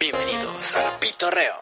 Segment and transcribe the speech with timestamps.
[0.00, 1.52] Bienvenidos al Pitorreo.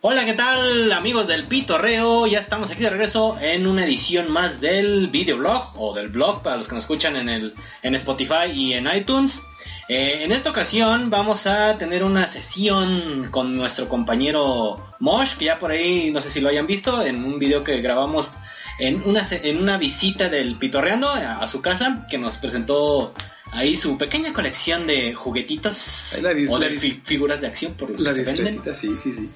[0.00, 2.28] Hola, ¿qué tal amigos del Pitorreo?
[2.28, 6.56] Ya estamos aquí de regreso en una edición más del videoblog o del blog para
[6.56, 9.40] los que nos escuchan en, el, en Spotify y en iTunes.
[9.88, 15.58] Eh, en esta ocasión vamos a tener una sesión con nuestro compañero Mosh, que ya
[15.58, 18.30] por ahí no sé si lo hayan visto, en un video que grabamos
[18.78, 23.14] en una, en una visita del Pitorreando a, a su casa, que nos presentó
[23.52, 28.00] ahí su pequeña colección de juguetitos la o de fi- figuras de acción por los
[28.00, 28.54] La que se venden.
[28.62, 29.30] discretita, sí, sí, sí.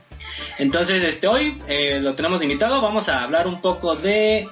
[0.58, 2.80] Entonces, este hoy eh, lo tenemos invitado.
[2.80, 4.48] Vamos a hablar un poco de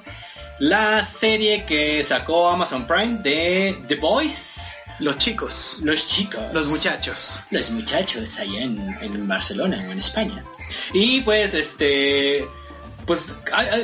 [0.59, 4.53] la serie que sacó Amazon Prime de The Boys.
[4.99, 6.41] Los chicos, Los chicos.
[6.53, 7.39] los muchachos.
[7.51, 10.43] Los muchachos allá en, en Barcelona o en España.
[10.93, 12.47] Y pues, este...
[13.05, 13.33] Pues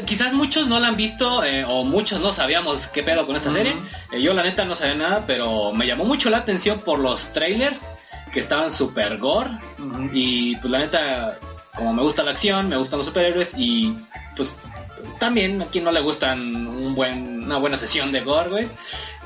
[0.05, 3.53] quizás muchos no la han visto eh, o muchos no sabíamos qué pedo con esta
[3.53, 3.73] serie.
[4.11, 7.31] Eh, yo la neta no sabía nada, pero me llamó mucho la atención por los
[7.31, 7.83] trailers
[8.33, 9.49] que estaban super gore.
[10.11, 11.39] Y pues la neta,
[11.73, 13.95] como me gusta la acción, me gustan los superhéroes y
[14.35, 14.57] pues
[15.19, 18.67] también a quien no le gustan un buen, una buena sesión de gore, güey.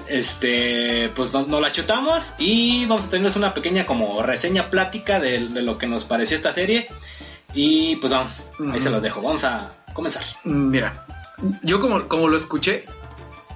[0.09, 5.19] Este, pues nos, nos la chutamos y vamos a tener una pequeña como reseña plática
[5.19, 6.89] de, de lo que nos pareció esta serie.
[7.53, 8.33] Y pues vamos,
[8.71, 9.21] ahí se los dejo.
[9.21, 10.23] Vamos a comenzar.
[10.43, 11.05] Mira,
[11.63, 12.85] yo como, como lo escuché,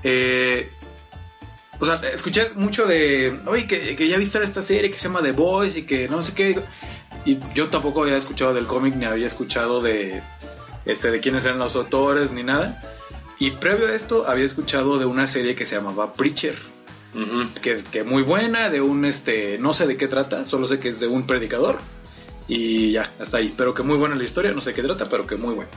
[0.04, 0.72] eh,
[1.80, 5.22] o sea, escuché mucho de, oye, que, que ya viste esta serie que se llama
[5.22, 6.64] The Boys y que no sé qué.
[7.26, 10.22] Y yo tampoco había escuchado del cómic ni había escuchado de,
[10.86, 12.82] este, de quiénes eran los autores ni nada.
[13.42, 16.56] Y previo a esto había escuchado de una serie que se llamaba Preacher.
[17.62, 20.90] Que, que muy buena, de un este, no sé de qué trata, solo sé que
[20.90, 21.80] es de un predicador
[22.48, 25.26] y ya, hasta ahí, pero que muy buena la historia, no sé qué trata, pero
[25.28, 25.70] que muy buena.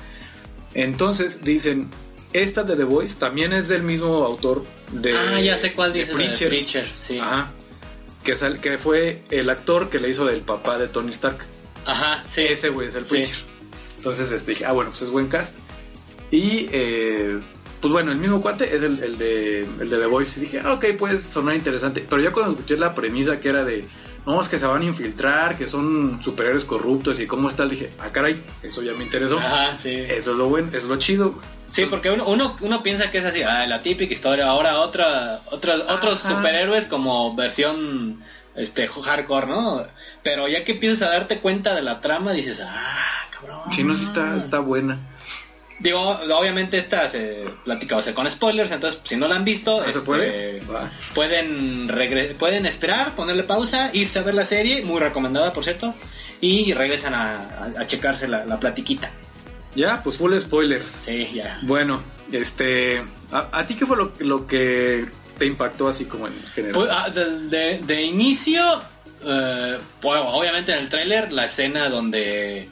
[0.74, 1.88] Entonces dicen,
[2.32, 6.00] esta de The Voice también es del mismo autor de ah, ya sé cuál de
[6.00, 6.12] dice.
[6.12, 7.18] Preacher, Preacher, sí.
[7.18, 7.50] Ajá.
[8.22, 11.38] Que, sal- que fue el actor que le hizo del papá de Tony Stark.
[11.86, 12.42] Ajá, sí.
[12.42, 13.10] Ese güey es el Sí.
[13.10, 13.36] Preacher.
[13.96, 15.54] Entonces este, dije, ah, bueno, pues es buen cast.
[16.34, 17.38] Y eh,
[17.80, 20.40] pues bueno, el mismo cuate es el, el de, el de The Voice.
[20.40, 22.04] Y dije, ah, ok, puede sonar interesante.
[22.08, 23.86] Pero ya cuando escuché la premisa que era de,
[24.26, 27.90] no, es que se van a infiltrar, que son superhéroes corruptos y cómo está, dije,
[28.00, 29.38] ah, caray, eso ya me interesó.
[29.38, 29.90] Ajá, sí.
[29.90, 31.38] Eso es lo bueno, eso es lo chido.
[31.70, 35.40] Sí, porque uno, uno, uno piensa que es así, ah, la típica historia, ahora otra,
[35.52, 36.36] otra, otros Ajá.
[36.36, 38.20] superhéroes como versión
[38.56, 39.84] este hardcore, ¿no?
[40.24, 43.72] Pero ya que empiezas a darte cuenta de la trama, dices, ah, cabrón.
[43.72, 44.98] Si no, sí está, está buena.
[45.78, 49.44] Digo, obviamente esta se platica va a ser con spoilers, entonces si no la han
[49.44, 50.62] visto, ¿No se este, puede?
[51.14, 51.88] Pueden
[52.38, 55.94] pueden esperar, ponerle pausa, irse a ver la serie, muy recomendada por cierto,
[56.40, 57.40] y regresan a,
[57.76, 59.10] a- a checarse la, la platiquita.
[59.74, 60.90] Ya, pues full spoilers.
[61.04, 61.58] Sí, ya.
[61.62, 63.02] Bueno, este,
[63.32, 65.04] ¿a, a ti qué fue lo, lo que
[65.38, 66.74] te impactó así como en general?
[66.74, 68.62] Pues, ah, de, de- de inicio,
[69.24, 72.68] eh, pues, obviamente en el tráiler, la escena donde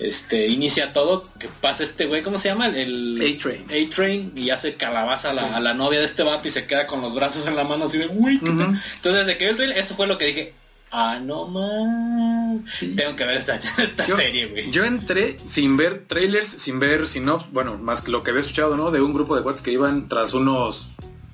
[0.00, 2.68] este inicia todo, que pasa este güey, ¿cómo se llama?
[2.68, 3.64] El A-Train.
[3.70, 5.54] A-Train y hace calabaza a la, Sí.
[5.54, 7.84] a la novia de este vato y se queda con los brazos en la mano
[7.84, 8.06] así de.
[8.08, 8.58] ¿qué Ujú.
[8.58, 8.82] tal?".
[8.96, 10.54] Entonces desde que vi el trailer, eso fue lo que dije,
[10.92, 12.94] ah, no man, Sí.
[12.96, 14.70] tengo que ver esta, esta Yo- serie, güey.
[14.70, 18.76] Yo entré sin ver trailers, sin ver sinops, bueno, más que lo que había escuchado,
[18.76, 18.90] ¿no?
[18.90, 20.86] De un grupo de cuates que iban tras unos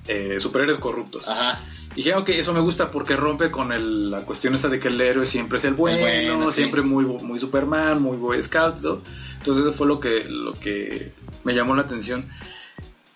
[0.07, 1.27] eh, superhéroes corruptos.
[1.27, 1.59] Ajá,
[1.95, 5.01] Dije, ok, eso me gusta porque rompe con el- la cuestión esta de que el
[5.01, 6.57] héroe siempre es el bueno, bueno, sí.
[6.61, 9.01] siempre muy, muy Superman, muy Boy Scout, ¿no?
[9.39, 11.11] Entonces eso fue lo que, lo que
[11.43, 12.29] me llamó la atención.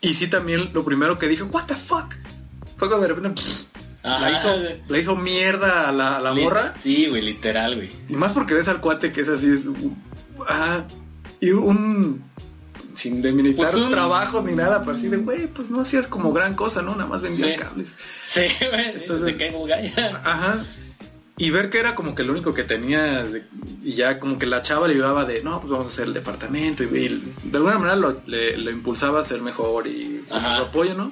[0.01, 2.15] Y sí también lo primero que dije, what the fuck?
[2.77, 3.65] Fue cuando de repente pff,
[4.03, 4.57] la, hizo,
[4.87, 6.73] la hizo mierda a la, a la morra.
[6.81, 7.91] Sí, güey, literal, güey.
[8.09, 9.61] Y más porque ves al cuate que es así, es
[10.47, 10.87] ajá,
[11.39, 12.23] y un
[12.95, 16.31] sin demilitar Pues un- trabajos ni nada, pero así de güey, pues no hacías como
[16.33, 16.91] gran cosa, ¿no?
[16.95, 17.57] Nada más vendías Sí.
[17.57, 17.93] cables.
[18.27, 18.41] Sí,
[18.71, 19.93] güey, Entonces- de Cable Guy.
[20.23, 20.63] Ajá.
[21.37, 23.43] Y ver que era como que lo único que tenía, de-
[23.83, 26.13] y ya como que la chava le ayudaba de, no, pues vamos a hacer el
[26.13, 30.35] departamento, y, y de alguna manera lo, le, lo impulsaba a ser mejor y su
[30.61, 31.09] apoyo, ¿no?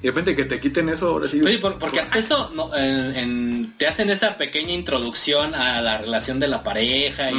[0.00, 1.40] Y de repente que te quiten eso, ahora sí.
[1.40, 5.98] Oye, por- porque hasta eso no, en- en- te hacen esa pequeña introducción a la
[5.98, 7.30] relación de la pareja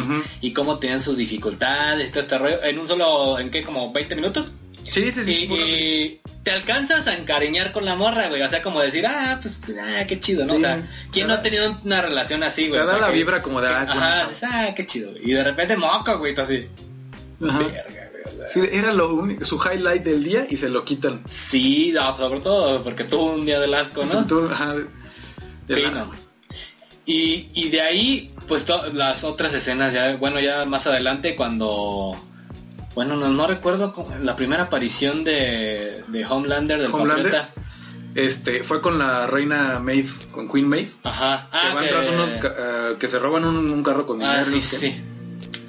[0.42, 3.64] y, cómo tienen sus dificultades todo este rollo en un solo, ¿en qué?
[3.64, 4.54] Como 20 minutos.
[4.90, 5.48] Sí, sí, sí.
[5.52, 8.42] y, te alcanzas a encariñar con la morra, güey.
[8.42, 10.54] O sea, como decir, ah, pues, ah, qué chido, ¿no?
[10.54, 10.58] Sí.
[10.58, 12.80] O sea, ¿quién no ha tenido una relación así, güey?
[12.80, 15.30] Te O da sea, la que- vibra como de, ah, Ajá, ah, qué chido, güey.
[15.30, 16.66] Y de repente moco, güey, tú así.
[17.40, 17.99] Verga.
[18.54, 21.22] Sí, era lo único, su highlight del día y se lo quitan.
[21.30, 24.26] Sí, no, sobre todo porque tuvo un día del asco, ¿no?
[24.26, 24.88] Tú, ajá, de-
[25.68, 26.12] de Sí, la- no.
[27.06, 32.16] Y, y de ahí, pues las otras escenas, ya, bueno, ya más adelante cuando
[32.96, 37.32] Bueno, no, no recuerdo la primera aparición de, de Homelander del Homelander.
[37.32, 37.50] Patriota.
[38.16, 40.92] Este, fue con la reina Maeve, con Queen Maeve.
[41.04, 41.48] Ajá.
[41.52, 44.44] que Ah, van que- tras unos eh, que se roban un, un carro con Ah,
[44.44, 44.62] dinero.
[44.62, 45.02] sí.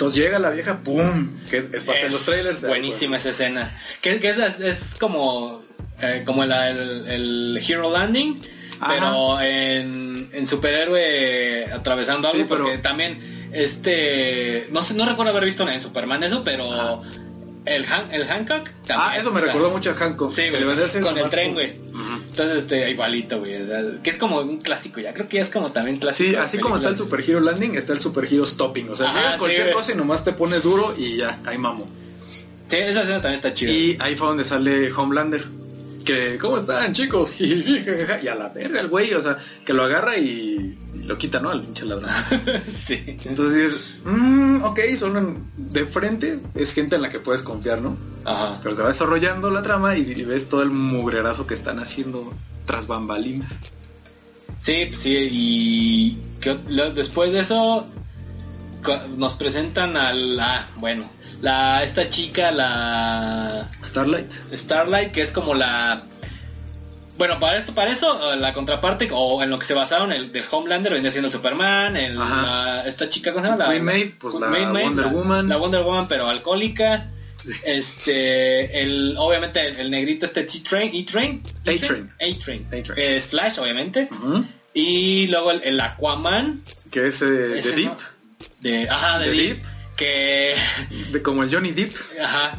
[0.01, 1.29] Entonces llega la vieja, ¡pum!
[1.51, 2.63] Que es, es parte de los trailers.
[2.63, 3.79] Buenísima esa escena.
[4.01, 5.63] Que, que es, es como
[6.03, 8.41] eh, como el, el- el Hero Landing,
[8.81, 8.93] Ajá.
[8.95, 15.45] pero en, en superhéroe atravesando Sí, algo, porque también este no sé, no recuerdo haber
[15.45, 17.03] visto en Superman eso, pero
[17.67, 18.99] el, Han- el Hancock también.
[18.99, 20.33] Ah, eso me recordó mucho a Hancock.
[20.35, 21.75] Sí, güey, con el tren, güey.
[22.31, 23.61] Entonces, este, igualito, güey.
[23.61, 25.13] o sea, que es como un clásico ya.
[25.13, 26.31] Creo que ya es como también clásico.
[26.31, 26.97] Sí, así como está el.
[26.97, 28.89] Super Hero Landing, está el Super Hero Stopping.
[28.91, 29.75] O sea, Ajá, sí, cualquier güey.
[29.75, 31.87] cosa y nomás te pones duro y ya, ahí mamo.
[32.69, 33.73] Sí, esa escena también está chida.
[33.73, 35.45] Y ahí fue donde sale Homelander.
[36.05, 37.35] Que, ¿cómo están, chicos?
[37.41, 40.79] y a la verga el güey, o sea, que lo agarra y
[41.11, 41.51] lo quita, ¿no?
[41.51, 42.11] Al pinche ladrón.
[42.87, 43.03] sí.
[43.25, 47.97] Entonces dices, mmm, ok, son de frente, es gente en la que puedes confiar, ¿no?
[48.25, 48.59] Ajá.
[48.63, 52.33] Pero se va desarrollando la trama y, y ves todo el mugrerazo que están haciendo
[52.67, 53.53] tras bambalinas.
[54.61, 57.87] Sí, pues sí, y que- lo- después de eso
[59.17, 61.05] nos presentan a la, bueno,
[61.43, 64.31] la esta chica, la Starlight.
[64.53, 66.03] Starlight, que es como la
[67.19, 70.33] bueno, para esto, para eso, eh, la contraparte, o en lo que se basaron el
[70.33, 73.67] del Homelander, vendría siendo Superman, el, la- esta chica, ¿cómo se llama?
[73.73, 75.49] La, Maeve, pues, la Maeve, Wonder la- Woman.
[75.49, 77.11] La Wonder Woman, pero alcohólica.
[77.37, 77.51] Sí.
[77.65, 81.43] Este, el, obviamente, el, el negrito este T-Train, E-Train.
[81.67, 82.11] A-Train.
[82.21, 82.67] A-Train.
[82.67, 82.93] A-Train.
[82.97, 84.09] Es Flash, obviamente.
[84.11, 84.45] Ujú.
[84.75, 86.63] Y luego el, el Aquaman.
[86.91, 87.99] Que es eh, Ese de no- Deep,
[88.61, 89.57] De, ajá, de, De Deep.
[89.63, 89.67] Deep.
[89.97, 90.55] Que,
[91.13, 91.93] de como el Johnny Deep.
[92.23, 92.59] ajá.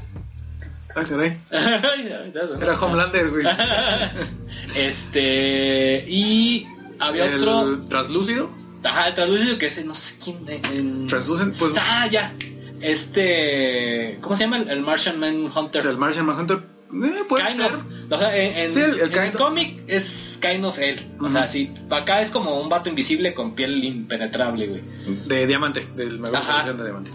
[0.95, 1.37] Ah, caray.
[2.61, 3.45] Era Homelander, güey.
[4.75, 6.67] Este, y
[6.99, 8.49] había el otro, Translúcido.
[8.83, 12.33] ajá, el traducido que ese, no sé quién de, en- Translucent, pues Ah, ya.
[12.81, 14.57] Este, ¿cómo se llama?
[14.57, 15.85] El, el Martian Manhunter.
[15.85, 16.57] el Martian Manhunter.
[16.93, 17.73] Eh, puede kind ser.
[17.73, 17.81] of.
[18.11, 20.99] O sea, en, en- Sí, el- el en cómic es kind of él.
[21.19, 24.81] O sea, sí, acá es como un vato invisible con piel impenetrable, güey.
[25.27, 27.11] De diamante, del versión de diamante.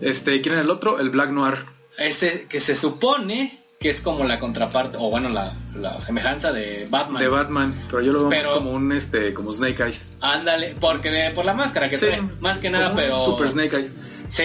[0.00, 1.00] Este, ¿quién era el otro?
[1.00, 1.54] El Black Noir.
[1.98, 6.86] Ese que se supone que es como la contraparte, o bueno, la, la semejanza de
[6.90, 7.20] Batman.
[7.22, 10.08] De Batman, pero yo lo veo Pero- más como un este, como Snake Eyes.
[10.20, 13.22] Ándale, porque de, por la máscara que Sí, trae, más que nada, pero...
[13.24, 13.92] Super Snake Eyes.
[14.28, 14.44] Sí,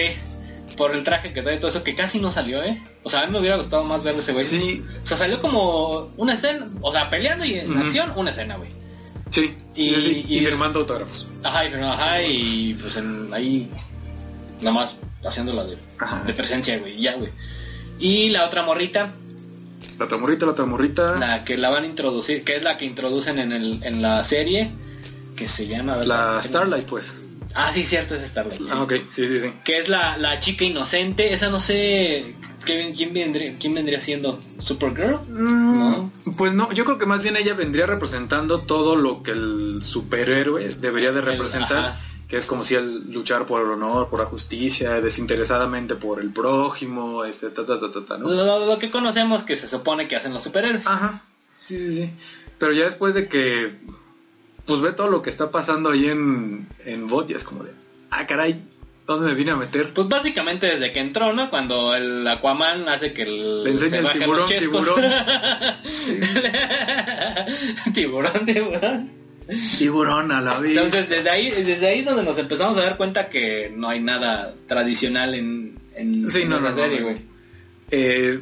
[0.76, 2.80] por el traje que trae todo eso, que casi no salió, ¿eh?
[3.04, 4.44] O sea, a mí me hubiera gustado más verlo ese güey.
[4.44, 8.56] Sí, O sea, salió como una escena, o sea, peleando y en acción, una escena,
[8.56, 8.70] güey.
[9.30, 9.54] sí.
[9.74, 11.26] Y- Y, sí, y y- firmando autógrafos.
[11.42, 13.70] Ajá, y, pero, ajá, y pues en, ahí,
[14.60, 16.22] nada más haciendo la de, Ajá.
[16.26, 17.30] de presencia, güey, ya, güey.
[17.98, 19.12] Y la otra morrita,
[19.98, 21.16] La otra morrita, la otra morrita.
[21.16, 24.02] La, la que la van a introducir, que es la que introducen en, el, en
[24.02, 24.70] la serie,
[25.36, 25.96] que se llama...
[25.98, 26.42] ¿verdad?
[26.42, 27.14] Starlight, pues.
[27.54, 28.60] Ah, sí, cierto, es Starlight.
[28.60, 28.66] sí.
[28.70, 29.52] Ah, ok, sí, sí, sí.
[29.64, 32.34] Que es la, la chica inocente, esa no sé
[32.64, 35.18] ¿qué- quién, vendría, quién vendría siendo, Supergirl.
[35.28, 36.10] No.
[36.38, 40.68] Pues no, yo creo que más bien ella vendría representando todo lo que el superhéroe
[40.80, 41.98] debería de representar.
[42.32, 46.30] Que es como si el luchar por el honor, por la justicia, desinteresadamente por el
[46.30, 48.26] prójimo, este, ta, ta, ta, ta, ta, ¿no?
[48.26, 50.86] Lo, lo que conocemos que se supone que hacen los superhéroes.
[50.86, 51.24] Ajá,
[51.60, 52.10] sí, sí, sí.
[52.56, 53.74] Pero ya después de que,
[54.64, 57.72] pues ve todo lo que está pasando ahí en, en Bot, es como de,
[58.10, 58.62] ah, caray,
[59.06, 59.92] ¿dónde me vine a meter?
[59.92, 61.50] Pues básicamente desde que entró, ¿no?
[61.50, 64.88] Cuando el Aquaman hace que el, Le enseña se el tiburón, chescos.
[67.92, 69.21] tiburón, tiburón.
[69.78, 70.70] Tiburón a la vez.
[70.76, 74.54] Entonces desde ahí, desde ahí donde nos empezamos a dar cuenta que no hay nada
[74.68, 77.04] tradicional en, en, Sí, en no, esa no, no, serie, no.
[77.06, 77.22] güey.
[77.90, 78.40] Eh,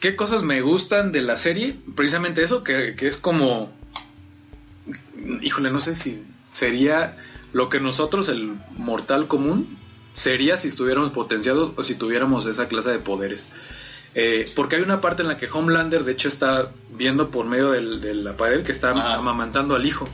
[0.00, 1.76] ¿Qué cosas me gustan de la serie?
[1.94, 3.72] Precisamente eso, que, que es como...
[5.42, 7.16] Híjole, no sé si sería
[7.52, 9.78] lo que nosotros, el mortal común,
[10.14, 13.46] sería si estuviéramos potenciados o si tuviéramos esa clase de poderes.
[14.14, 17.70] Eh, porque hay una parte en la que Homelander, de hecho, está viendo por medio
[17.70, 20.08] del- de la pared que está amamantando al hijo.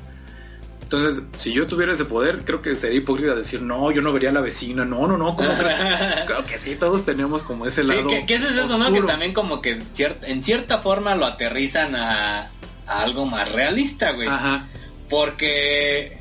[0.91, 4.31] Entonces, si yo tuviera ese poder, creo que sería hipócrita decir, no, yo no vería
[4.31, 5.79] a la vecina, no, no, no, ¿cómo crees?
[6.27, 8.09] Creo que sí, todos tenemos como ese Sí, lado.
[8.09, 8.91] que, que es eso, ¿no?
[8.91, 12.51] Que también como que cier- en cierta forma lo aterrizan a,
[12.87, 14.29] a algo más realista, güey.
[14.29, 14.67] Ajá.
[15.11, 16.17] Porque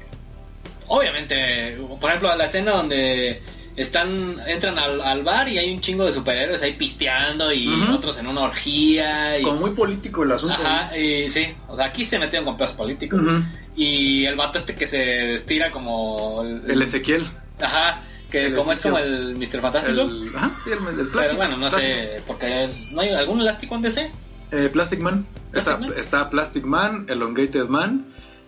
[0.87, 3.41] obviamente, por ejemplo, la escena donde
[3.77, 8.17] están entran al, al bar y hay un chingo de superhéroes ahí pisteando y otros
[8.17, 10.55] en una orgía y Como muy político el asunto.
[10.61, 13.21] Ajá, y sí, o sea, aquí se metieron con pedos políticos.
[13.77, 17.27] Y el vato este que se estira como el, El Ezequiel.
[17.61, 19.61] ajá, que el como es como el Mr.
[19.61, 20.01] Fantástico.
[20.01, 21.09] El, ajá, sí, el, plástico.
[21.13, 21.93] Pero bueno, no Plástico.
[21.93, 24.11] sé, porque no hay algún elástico en DC.
[24.51, 25.25] Eh, Plastic Man.
[25.51, 25.93] ¿Plastic está, Man?
[25.95, 28.07] está Plastic Man, Elongated Man.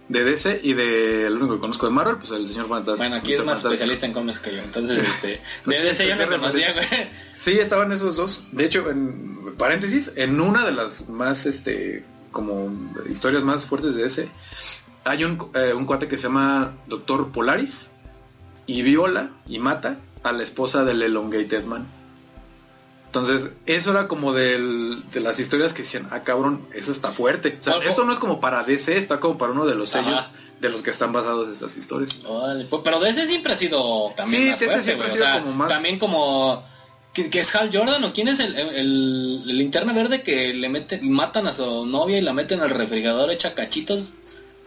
[0.10, 2.98] de DC y de el único que conozco de Marvel, pues el señor Fantástico.
[2.98, 4.64] Bueno, aquí es más especialista en cómics que yo.
[4.64, 6.88] Entonces, este, de DC yo no conocía, güey.
[7.40, 8.44] Sí, estaban esos dos.
[8.52, 12.72] De hecho, en paréntesis, en una de las más, este, como
[13.10, 14.30] historias más fuertes de ese,
[15.10, 17.90] hay un, eh, un cuate que se llama Doctor Polaris
[18.68, 21.88] y viola y mata a la esposa del Elongated Man.
[23.08, 27.58] Entonces, eso era como del- de las historias que decían, ah, cabrón, eso está fuerte.
[27.60, 30.04] O sea, esto no es como para DC, está como para uno de los Ajá.
[30.06, 32.20] sellos de los que están basados estas historias.
[32.70, 35.28] Pues, pero DC siempre ha sido también Sí, más DC fuerte, siempre ha sido o
[35.28, 36.64] sea, como más- También como...
[37.12, 38.70] ¿Que, que es Hal Jordan o quién es el, el,
[39.50, 43.32] el linterna verde que le meten, matan a su novia y la meten al refrigerador
[43.32, 44.12] hecha cachitos?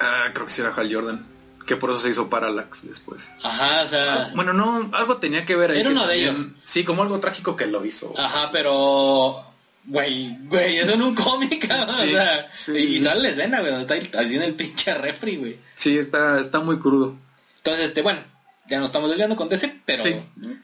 [0.02, 1.24] Ah, creo que sí era Hal Jordan,
[1.64, 3.28] que por eso se hizo Parallax después.
[3.44, 4.32] Ajá, o sea...
[4.34, 5.80] Bueno, no, algo tenía que ver ahí.
[5.80, 6.46] Era uno de ellos.
[6.64, 8.12] Sí, como algo trágico que lo hizo.
[8.18, 9.44] Ajá, pero...
[9.84, 13.04] Güey, güey, eso en un cómic, Sí, o sea, sí, y, sí.
[13.04, 15.58] sale la escena, güey, donde está en el pinche refri, güey.
[15.74, 17.16] Sí, está, está muy crudo.
[17.58, 18.20] Entonces, este, bueno,
[18.68, 20.02] ya nos estamos desviando con DC, pero...
[20.02, 20.16] Sí.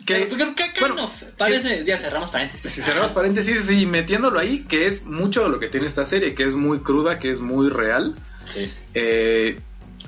[0.07, 2.71] Que- acá bueno, no, parece, ya cerramos paréntesis.
[2.71, 6.35] Si cerramos paréntesis y metiéndolo ahí, que es mucho de lo que tiene esta serie,
[6.35, 8.17] que es muy cruda, que es muy real.
[8.53, 8.71] Sí.
[8.95, 9.59] eh,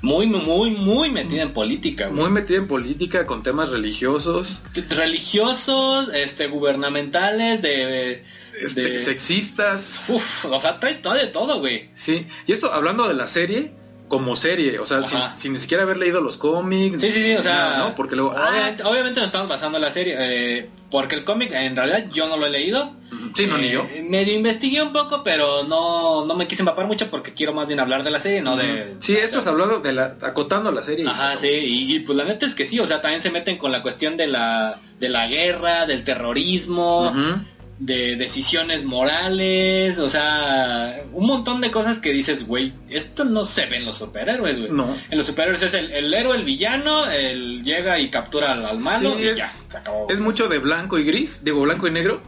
[0.01, 2.19] Muy, muy, muy metida en política, güey.
[2.21, 8.23] muy metida en política, con temas religiosos, religiosos, este, gubernamentales, de,
[8.63, 9.99] este, de- sexistas.
[10.09, 11.89] Uf, o sea, trae todo de todo, güey.
[11.95, 13.71] Sí, y esto hablando de la serie,
[14.07, 15.01] como serie, o sea,
[15.37, 16.99] sin, ni siquiera haber leído los cómics.
[16.99, 17.95] Sí, sí, sí, o sea, ¿no?
[17.95, 21.51] Porque luego, ah, obviamente, obviamente nos estamos basando en la serie, eh, porque el cómic
[21.53, 22.93] en realidad yo no lo he leído.
[23.35, 23.87] sí, no, ni Eh, yo.
[24.03, 27.79] Medio investigué un poco, pero no, no me quise empapar mucho porque quiero más bien
[27.79, 28.97] hablar de la serie, no de...
[28.99, 31.07] Sí, esto es hablando de la, acotando la serie.
[31.07, 33.57] Ajá, sí, y, y, pues la neta es que sí, o sea, también se meten
[33.57, 37.09] con la cuestión de la, de la guerra, del terrorismo.
[37.09, 37.41] Ujú.
[37.83, 43.65] De decisiones morales, o sea, un montón de cosas que dices, güey, esto no se
[43.65, 44.71] ve en los superhéroes, güey.
[44.71, 44.95] No.
[45.09, 48.79] En los superhéroes es el, el héroe, el villano, el llega y captura al, al
[48.79, 50.07] malo Sí, y es- ya, se acabó.
[50.11, 52.21] Es mucho de blanco y gris, digo blanco y negro.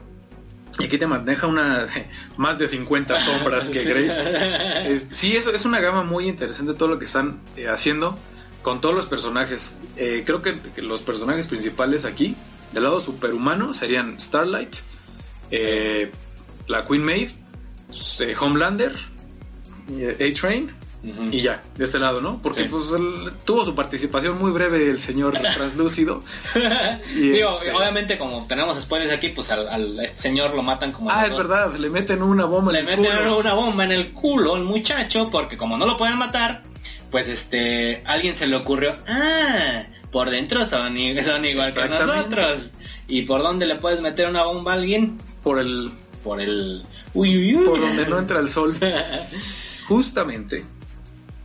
[0.80, 1.88] Y aquí te maneja una
[2.38, 3.84] más de 50 sombras que.
[3.84, 5.08] Grey.
[5.12, 8.18] Sí, eso es una gama muy interesante todo lo que están eh, haciendo
[8.64, 9.76] con todos los personajes.
[9.98, 12.36] Eh, creo que, que los personajes principales aquí,
[12.72, 14.74] del lado superhumano, serían Starlight,
[15.52, 16.12] eh,
[16.68, 17.32] la Queen Maeve,
[18.20, 18.94] eh, Homelander,
[19.92, 20.72] eh, A-Train
[21.32, 22.42] y ya, de este lado, ¿no?
[22.42, 22.68] Porque Sí.
[22.72, 26.24] pues el- tuvo su participación muy breve el señor translúcido.
[27.14, 30.94] Y, Digo, este, obviamente como tenemos spoilers aquí, pues al, al este señor lo matan
[30.94, 31.12] como...
[31.12, 33.38] Ah, es verdad, le meten una bomba Le en el meten culo.
[33.40, 36.64] una bomba en el culo al muchacho porque como no lo pueden matar,
[37.12, 40.96] pues este, alguien se le ocurrió, ah, por dentro son,
[41.26, 42.70] son igual que nosotros.
[43.10, 45.20] ¿Y por dónde le puedes meter una bomba a alguien?
[45.44, 45.92] Por el
[46.24, 46.84] Por el...
[47.14, 47.66] Uy, uy, uy.
[47.66, 48.78] por donde no entra el sol.
[49.88, 50.64] Justamente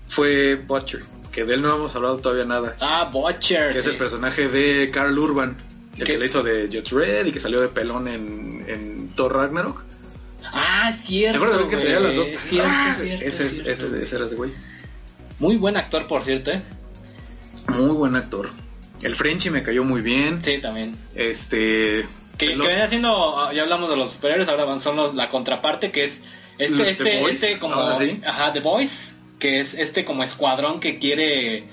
[0.07, 1.02] fue Butcher,
[1.33, 2.76] que de él no hemos hablado todavía nada.
[2.81, 3.73] ah, Butcher.
[3.73, 5.57] que es el personaje de Carl Urban,
[5.97, 6.12] el ¿Qué?
[6.12, 9.83] que le hizo de Judge Red y que salió de pelón en, en Thor Ragnarok.
[10.45, 11.37] Ah, ¿Te cierto.
[11.45, 12.26] acuerdas de que traía las dos?
[12.38, 13.71] Cierto, Ah, cierto, ese, es- cierto.
[13.71, 14.52] ese, ese era ese güey.
[15.40, 16.62] Muy buen actor, por cierto, ¿eh?
[17.69, 18.49] Muy buen actor.
[19.02, 20.43] El Frenchy me cayó muy bien.
[20.43, 20.97] Sí, también.
[21.14, 22.07] Este.
[22.38, 25.28] Que, lo- que viene haciendo, ah, ya hablamos de los superhéroes, ahora son los- la
[25.30, 26.21] contraparte, que es
[26.59, 28.21] este, Los este, este como, sí.
[28.26, 31.64] ajá, The Boys, que es este como escuadrón que quiere,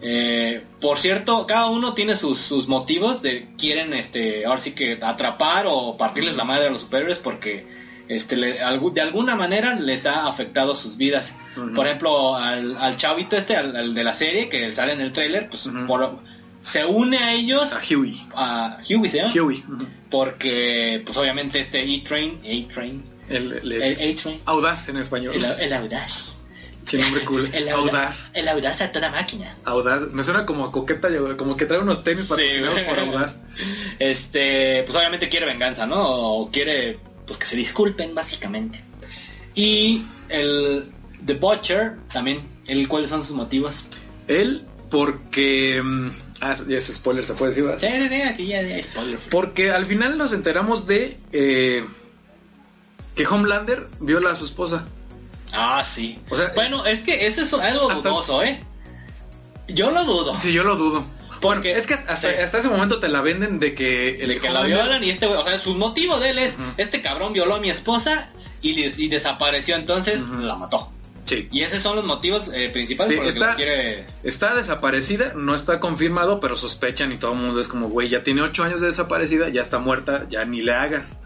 [0.00, 4.98] eh, por cierto, cada uno tiene sus, sus motivos de quieren, este, ahora sí que
[5.00, 7.66] atrapar o partirles la madre a los superhéroes porque,
[8.08, 11.32] este, le- de alguna manera les ha afectado sus vidas.
[11.74, 15.12] Por ejemplo, al, al chavito este, al, al de la serie que sale en el
[15.12, 16.18] tráiler, pues por-
[16.62, 18.26] se une a ellos, a Huey.
[18.34, 19.32] a Huey, ¿se llama?
[19.34, 19.62] Huey.
[20.10, 25.34] porque pues obviamente este E-Train, A-Train, El, el- el A-Train, audaz en español.
[25.34, 26.38] el, el audaz,
[26.84, 27.50] Sin nombre cool.
[27.52, 28.30] el audaz.
[28.34, 29.56] el audaz a toda máquina.
[29.64, 30.02] Audaz.
[30.12, 32.86] Me suena como a coqueta, como que trae unos tenis patrocinados güey.
[32.88, 33.34] por Audaz.
[33.98, 36.00] Este, pues obviamente quiere venganza, ¿no?
[36.02, 38.82] O quiere pues que se disculpen básicamente.
[39.54, 40.90] Y el
[41.24, 43.84] The Butcher también, el cuáles son sus motivos.
[44.28, 45.80] Él, porque.
[45.82, 46.10] mm,
[46.44, 47.70] Ah, ya es spoiler, se puede decir.
[47.78, 49.18] Sí, sí, sí, aquí ya ya spoiler.
[49.30, 51.84] Porque al final nos enteramos de eh,
[53.14, 54.84] que Homelander viola a su esposa.
[55.52, 56.18] Ah, sí.
[56.30, 58.60] O sea, bueno, es que ese es algo hasta- dudoso, ¿eh?
[59.68, 60.38] Yo lo dudo.
[60.40, 61.04] Sí, yo lo dudo.
[61.40, 62.26] Porque- Bueno, es que hasta, sí.
[62.26, 65.38] hasta ese momento te la venden de que de que la violan y este güey,
[65.40, 68.30] o sea, su motivo de él es, este cabrón violó a mi esposa
[68.60, 70.91] y, des- y desapareció, entonces la mató.
[71.24, 71.48] Sí.
[71.52, 74.04] Y esos son los motivos eh, principales Sí, por los que está- la quiere...
[74.24, 78.24] Está desaparecida, no está confirmado, pero sospechan y todo el mundo es como, güey, ya
[78.24, 81.16] tiene ocho años de desaparecida, ya está muerta, ya ni le hagas.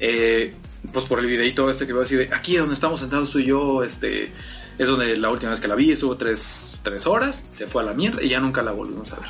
[0.00, 0.54] eh,
[0.92, 3.46] pues por el videito este que veo así de aquí donde estamos sentados tú y
[3.46, 4.32] yo, este,
[4.78, 7.86] es donde la última vez que la vi estuvo tres, tres horas, se fue a
[7.86, 9.28] la mierda y ya nunca la volvimos a ver.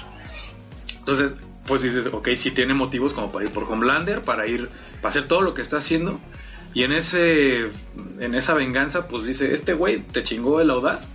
[0.99, 1.35] Entonces,
[1.67, 4.69] pues dices, ok, si tiene motivos como para ir por Homelander, para ir,
[5.01, 6.19] para hacer todo lo que está haciendo.
[6.75, 7.71] Y en ese,
[8.19, 11.09] en esa venganza, pues dice, este güey te chingó el audaz,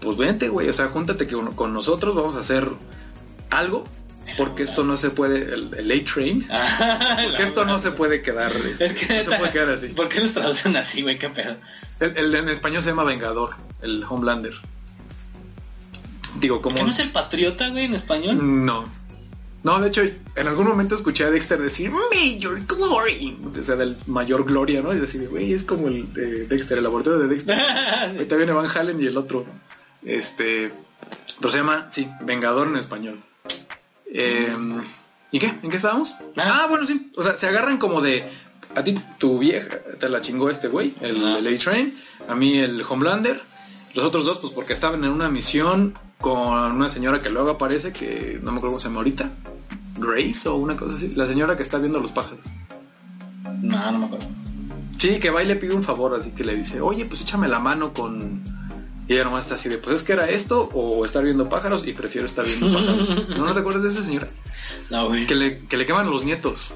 [0.00, 2.66] pues vente, güey, o sea, júntate que con, nosotros, vamos a hacer
[3.50, 3.84] algo,
[4.38, 6.48] porque esto no se puede, el, el A-Train,
[7.28, 9.88] porque esto no se puede quedar, este, Es que no se puede quedar así.
[9.88, 11.18] ¿Por qué los traducen así, güey?
[11.18, 11.56] ¿Qué pedo?
[12.00, 14.54] El, el en español se llama Vengador, el Homelander.
[16.40, 16.76] Digo, como...
[16.76, 18.38] ¿Qué no es el patriota, güey, en español?
[18.64, 18.97] No.
[19.64, 23.36] No, de hecho, en algún momento escuché a Dexter decir Major Glory.
[23.60, 24.94] O sea, del mayor gloria, ¿no?
[24.94, 27.58] Y decir, güey, es como el de Dexter, el laboratorio de Dexter.
[28.14, 29.46] Ahorita viene Van Halen y el otro.
[30.04, 30.72] Este.
[31.40, 33.20] Pero se llama, sí, Vengador en español.
[34.06, 34.56] Eh,
[35.32, 35.52] ¿Y qué?
[35.62, 36.14] ¿En qué estábamos?
[36.36, 36.62] Ah.
[36.62, 37.12] Ah, bueno, sí.
[37.16, 38.30] O sea, se agarran como de.
[38.74, 41.98] A ti, tu vieja, te la chingó este güey, el, el A-Train.
[42.28, 43.40] A mí, el Homelander.
[43.94, 47.92] Los otros dos, pues porque estaban en una misión con una señora que luego aparece,
[47.92, 49.30] que no me acuerdo cómo se llama ahorita.
[49.98, 51.12] Grace o una cosa así.
[51.14, 52.44] La señora que está viendo los pájaros.
[53.62, 54.26] No, no me acuerdo.
[54.98, 57.46] Sí, que va y le pide un favor, así que le dice, oye, pues échame
[57.48, 58.42] la mano con...
[59.06, 61.86] Y ella nomás está así de, pues es que era esto o estar viendo pájaros
[61.86, 63.28] y prefiero estar viendo pájaros.
[63.30, 64.28] ¿No, ¿No te acuerdas de esa señora?
[64.90, 65.26] No, güey.
[65.26, 66.74] Que le, que le queman los nietos.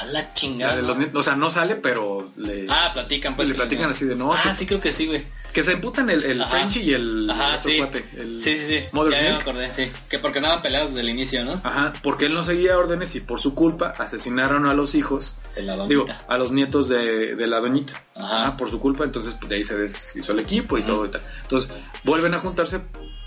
[0.00, 0.76] A la La chingada.
[0.76, 0.96] de los.
[1.14, 3.48] O sea, no sale, pero le, Ah, platican, pues.
[3.48, 5.24] le platican así de, no, Ah, que, sí, creo que sí, güey.
[5.52, 6.50] que se emputan el, el Ajá.
[6.50, 7.76] Frenchy y el Ajá, otro sí.
[7.76, 8.84] cuate, el Sí, sí, sí.
[8.92, 9.92] Mother's ya me acordé, sí.
[10.08, 11.60] Que porque andaban peleados desde el inicio, ¿no?
[11.62, 15.62] Ajá, porque él no seguía órdenes y por su culpa asesinaron a los hijos, De
[15.62, 16.24] la digo, doñita.
[16.26, 18.02] a los nietos de, de la doñita.
[18.14, 18.46] Ajá.
[18.46, 20.90] Ah, por su culpa, entonces pues, de ahí se deshizo el equipo y Ujú.
[20.90, 21.22] todo y tal.
[21.42, 21.70] Entonces,
[22.04, 22.80] vuelven a juntarse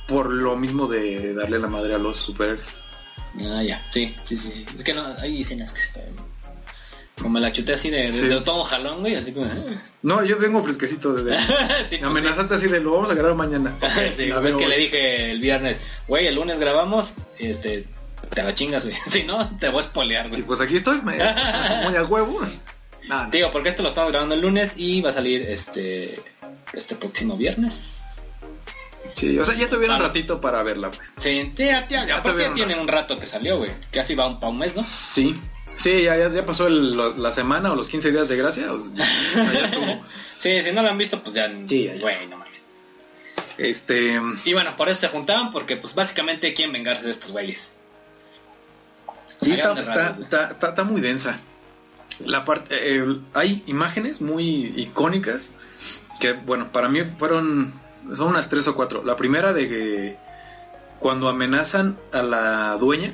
[0.08, 2.76] por lo mismo de darle la madre a los superhéroes.
[3.42, 3.86] Ah, ya.
[3.92, 4.66] Sí, sí, sí.
[4.78, 6.06] Es que no, hay escenas que se
[7.22, 8.28] Como la chuté así de, de, Sí.
[8.28, 9.48] de todo jalón, güey, así como...
[10.02, 11.24] No, yo vengo fresquecito de...
[11.24, 11.38] de-
[11.90, 13.76] sí, pues, amenazante así de lo vamos a grabar mañana.
[14.18, 14.28] sí.
[14.28, 17.86] La es veo que le dije el viernes, güey, el lunes grabamos, este,
[18.34, 18.96] te la chingas, güey.
[19.10, 20.42] Si no, te voy a spoilear, Y güey.
[20.44, 22.42] pues aquí estoy, me, muy a huevo.
[23.08, 26.22] Nada, Digo, porque esto lo estamos grabando el lunes y va a salir este
[26.74, 27.84] este próximo viernes.
[29.16, 30.08] Sí, o sea, ya tuvieron un Ah.
[30.08, 30.90] ratito para verla.
[30.90, 31.02] pues.
[31.18, 33.72] Sí, ya, ya, Ya ya tiene un rato que salió, güey.
[33.92, 34.84] Casi va un, pa' un mes, ¿no?
[34.84, 35.40] Sí.
[35.78, 38.72] Sí, ya, ya, ya pasó el- lo- la semana o los 15 días de gracia.
[38.74, 39.06] o- ya.
[40.40, 41.52] Sí, si no lo han visto, pues ya...
[41.66, 42.02] Sí, ya está.
[42.04, 42.54] Güey, no mames.
[43.58, 44.22] Este...
[44.46, 47.72] Y bueno, por eso se juntaban, porque pues básicamente quieren vengarse de estos güeyes.
[49.42, 50.18] Sí, está-
[50.52, 51.40] está- está muy densa.
[52.20, 55.50] La parte, eh, hay imágenes muy icónicas
[56.20, 57.74] que, bueno, para mí fueron,
[58.16, 59.04] son unas tres o cuatro.
[59.04, 60.18] La primera de que
[61.00, 63.14] cuando amenazan a la dueña,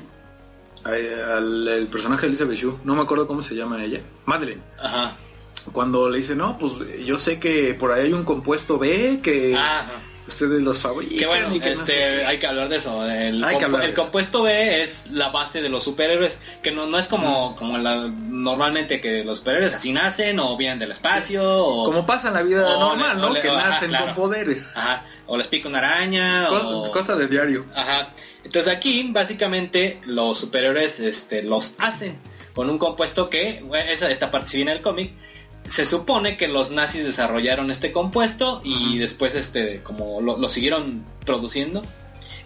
[0.84, 4.62] al el personaje de Elizabeth Shue, no me acuerdo cómo se llama ella, Madeleine.
[4.80, 5.16] Ajá.
[5.72, 6.72] Cuando le dice, no, pues
[7.04, 9.92] yo sé que por ahí hay un compuesto B que Ajá.
[10.26, 11.18] ustedes los fabrican.
[11.18, 12.24] Que bueno, y que no este, sé qué".
[12.26, 13.06] hay que hablar de eso.
[13.08, 14.02] El, Hay que compu- hablar de el eso.
[14.02, 18.08] compuesto B es la base de los superhéroes, que no, no es como, como la,
[18.08, 22.42] normalmente que los superhéroes así nacen o vienen del espacio o, Como pasa en la
[22.42, 23.32] vida normal, le- ¿no?
[23.32, 24.06] le- que ajá, nacen claro.
[24.06, 24.66] con poderes.
[24.74, 27.66] ajá, o les pica una araña Cosa, o cosa de diario.
[27.72, 28.08] Ajá.
[28.52, 32.18] Entonces aquí básicamente los superhéroes este, los hacen
[32.52, 35.12] con un compuesto que, bueno, esa, esta parte si viene del cómic,
[35.66, 41.02] se supone que los nazis desarrollaron este compuesto y después este como lo, lo siguieron
[41.24, 41.82] produciendo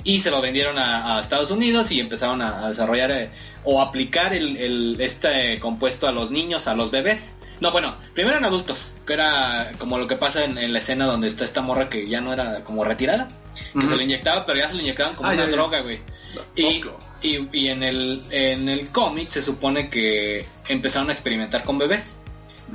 [0.05, 3.31] y se lo vendieron a, a Estados Unidos y empezaron a, a desarrollar eh,
[3.65, 7.31] o aplicar el, el- este compuesto a los niños, a los bebés.
[7.61, 11.07] No, bueno, primero en adultos, que era como lo que pasa en, en la escena
[11.07, 13.27] donde está esta morra que ya no era como retirada,
[13.75, 16.01] que se lo inyectaba, pero ya se lo inyectaban como Ah, una ya, droga, güey.
[16.55, 16.83] Y,
[17.23, 22.15] y, y en el, en el cómic se supone que empezaron a experimentar con bebés.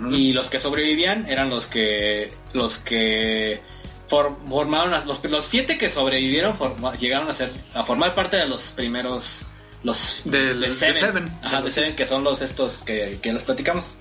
[0.10, 3.60] Y los que sobrevivían eran los que los que
[4.08, 8.38] for- formaron las- los, los siete que sobrevivieron forma- llegaron a ser a formar parte
[8.38, 9.41] de los primeros
[9.84, 11.30] los de de Seven, Seven.
[11.44, 13.96] Ajá, De los Seven, que son los estos que, que les platicamos.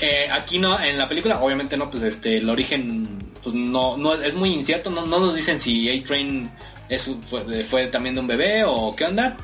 [0.00, 3.06] Eh, aquí no, en la película, obviamente no, pues este, el origen,
[3.44, 6.50] pues no, no es muy incierto, no, no nos dicen si A-Train
[6.88, 9.36] es, fue, fue también de un bebé o qué onda.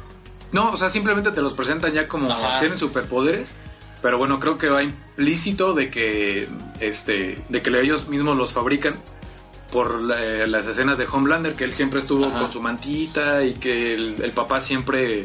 [0.52, 2.58] No, o sea, simplemente te los presentan ya como Ajá.
[2.60, 3.54] tienen superpoderes,
[4.02, 6.48] pero bueno, creo que va implícito de que
[6.80, 8.98] este de que ellos mismos los fabrican
[9.70, 12.40] por la- eh, las escenas de Homelander, que él siempre estuvo Ajá.
[12.40, 15.24] con su mantita y que el, el papá siempre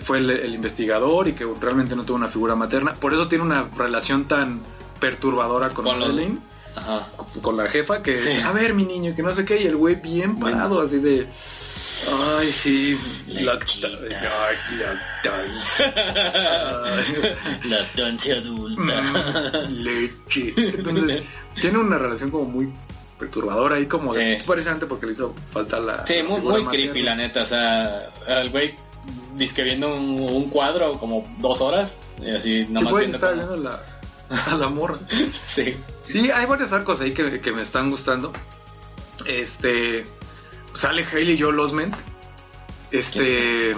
[0.00, 2.94] fue el, el investigador y que realmente no tuvo una figura materna.
[2.94, 4.62] Por eso tiene una relación tan
[5.00, 5.98] perturbadora con, Con
[6.76, 7.08] Ajá.
[7.42, 8.40] con la jefa, que Sí.
[8.44, 11.26] a ver mi niño, que no sé qué, y el güey bien parado, así de...
[12.38, 12.96] Ay, sí.
[13.26, 13.88] Lechita.
[17.64, 19.02] Lactancia adulta.
[19.02, 20.54] Mm, leche.
[20.56, 21.22] Entonces,
[21.60, 22.72] tiene una relación como muy
[23.18, 24.44] perturbadora ahí como de Sí.
[24.46, 27.42] precisamente porque le hizo falta la Sí, la muy, muy creepy, la neta.
[27.42, 27.90] O sea,
[28.28, 28.74] el güey
[29.36, 31.92] disque viendo un, un cuadro como dos horas.
[32.20, 33.80] Y así, Sí, viendo cómo- viendo la,
[34.46, 34.98] a la morra.
[35.46, 35.76] Sí.
[36.06, 38.32] Sí, hay varios arcos ahí que, que me están gustando.
[39.26, 40.04] Este.
[40.74, 41.94] Sale Hailey Joel Osment.
[42.90, 43.70] Este.
[43.72, 43.76] eh,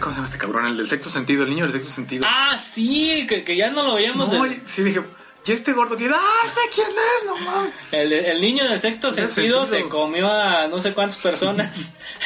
[0.00, 0.66] ¿Cómo se llama este cabrón?
[0.66, 2.24] El del sexto sentido, el niño del sexto sentido.
[2.28, 4.28] Ah, sí, que, que ya no lo veíamos.
[4.32, 5.02] no, de- sí, dije.
[5.46, 6.06] Y este gordo que.
[6.06, 7.26] ¡Ah, sé quién es!
[7.26, 7.72] ¡No mames!
[7.90, 9.66] el, el niño del sexto sentido, sentido.
[9.66, 11.76] se comió a no sé cuántas personas.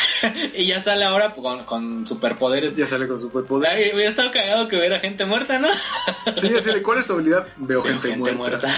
[0.54, 2.76] y ya sale ahora con, con superpoderes.
[2.76, 3.70] Ya sale con superpoder.
[3.70, 5.68] Ay, hubiera estado cagado que hubiera gente muerta, ¿no?
[6.38, 7.46] Sí, así de ¿cuál es tu habilidad?
[7.56, 8.68] Veo gente, Gente muerta.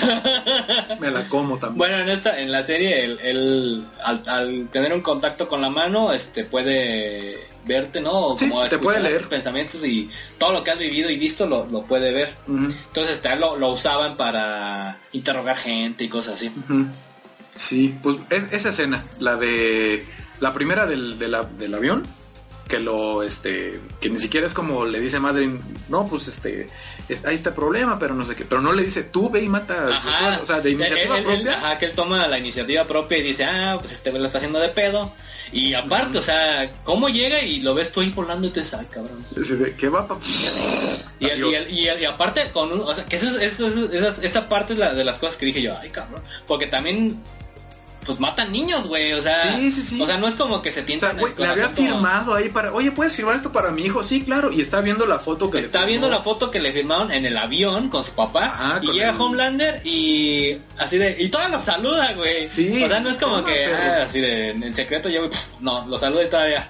[1.01, 1.79] Me la como también.
[1.79, 5.70] Bueno, en esta, en la serie, él, él, al, al tener un contacto con la
[5.70, 8.13] mano, este puede verte, ¿no?
[8.13, 9.19] O Sí, como te puede escuchar leer.
[9.21, 12.35] tus pensamientos y todo lo que has vivido y visto lo, lo puede ver.
[12.49, 16.47] Entonces, lo, lo usaban para interrogar gente y cosas así.
[16.49, 16.87] ujú.
[17.55, 20.05] Sí, pues es, esa escena, la de
[20.41, 22.03] la primera del, de la- del avión,
[22.69, 25.49] que lo, este, que ni siquiera es como le dice Madrid,
[25.89, 26.67] no, pues este,
[27.25, 29.49] ahí está el problema, pero no sé qué, pero no le dice, tú ve y
[29.49, 30.40] mata, Ajá.
[30.42, 31.53] o sea, de iniciativa Él- propia.
[31.53, 34.38] ajá, que él toma la iniciativa propia y dice, ah, pues este güey lo está
[34.38, 35.12] haciendo de pedo.
[35.53, 38.87] Y aparte, o sea, ¿cómo llega y lo ves tú ahí volando y te ay,
[38.90, 39.25] cabrón?
[39.79, 40.27] ¿Qué va, papi?
[41.21, 43.53] Y, el- y, el- y el- y aparte, con un, o sea, que eso, es-
[43.55, 46.23] eso, es- esas- esa parte es la, de las cosas que dije yo, ay cabrón,
[46.49, 47.23] porque también,
[48.07, 50.01] pues matan niños, güey, o sea, Sí, sí, sí.
[50.01, 51.77] o sea, no es como que se O tientan sea, güey, el le había como-
[51.77, 54.03] firmado ahí para, oye, ¿puedes firmar esto para mi hijo?
[54.03, 56.73] Sí, claro, y está viendo la foto que le Está viendo la foto que le
[56.73, 61.16] firmaron en el avión con su papá Ajá, y llega el- Homelander y así de
[61.19, 62.49] y todos lo saluda, güey.
[62.49, 65.29] Sí, o sea, no es como que ah, así de en secreto yo
[65.61, 66.69] no, lo saluda y todavía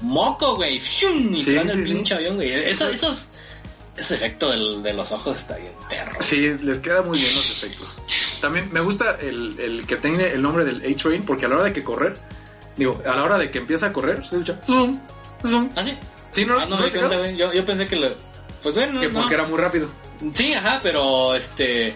[0.00, 2.50] moco, güey, y Sí, el pinche avión, güey.
[2.52, 3.28] Eso esos
[3.96, 6.16] ese efecto del- de los ojos está bien perro.
[6.22, 7.96] Sí, les queda muy bien los efectos.
[8.40, 11.64] También me gusta el, el que tiene el nombre del A-Train, porque a la hora
[11.64, 12.14] de que correr,
[12.76, 14.98] digo, a la hora de que empieza a correr, se escucha zoom,
[15.42, 15.68] zoom.
[15.76, 15.96] ¿Ah, sí?
[16.32, 16.86] Sí, no, Ah, no.
[17.36, 18.08] Yo, yo pensé que lo
[18.62, 19.20] pues bueno, que no.
[19.20, 19.88] porque era muy rápido.
[20.34, 21.94] Sí, ajá, pero este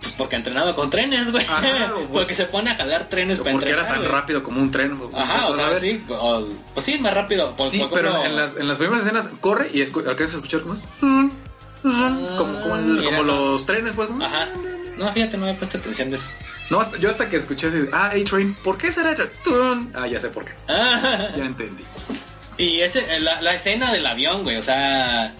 [0.00, 1.44] pues porque entrenaba con trenes, güey.
[2.12, 4.08] Porque se pone a jalar trenes para Porque era tan güey.
[4.08, 4.96] rápido como un tren.
[5.12, 7.54] Ajá, o sea, sí, o- pues sí, más rápido.
[7.56, 10.36] Por, Sí, por pero en las, en las primeras escenas corre y escu- alcanzas a
[10.38, 11.30] escuchar como, zoom,
[11.82, 13.50] como, como, el- Mira, como no.
[13.52, 14.08] los trenes, pues.
[14.22, 14.48] Ajá.
[14.98, 16.26] No, fíjate, no me he puesto atención de eso.
[16.70, 19.14] No, hasta- yo hasta que escuché ah, A-Train, ¿por qué será?
[19.42, 19.92] Tun.
[19.94, 20.52] Ah, ya sé por qué.
[20.68, 21.82] Ah, Ya entendí.
[22.58, 25.32] y ese, la, la escena del avión, güey, o sea,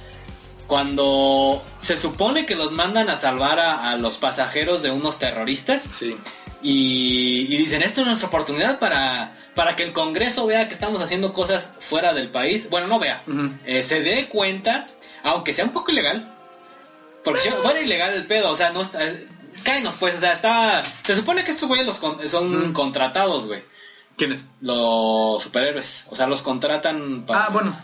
[0.67, 5.83] cuando se supone que los mandan a salvar a, a los pasajeros de unos terroristas
[5.91, 6.17] Sí.
[6.63, 11.01] y, y dicen, esto es nuestra oportunidad para, para que el Congreso vea que estamos
[11.01, 12.69] haciendo cosas fuera del país.
[12.71, 13.23] Bueno, no vea,
[13.67, 14.87] eh, se dé cuenta,
[15.25, 16.35] aunque sea un poco ilegal,
[17.25, 19.01] porque si fuera ilegal el pedo, o sea, no está...
[19.65, 20.83] Cáenos, pues, o sea, está...
[21.05, 22.73] Se supone que estos güeyes los con- son Mm.
[22.73, 23.63] contratados, güey.
[24.17, 24.47] ¿Quién es?
[24.61, 26.05] Los superhéroes.
[26.11, 27.45] O sea, los contratan para...
[27.45, 27.77] Ah, bueno.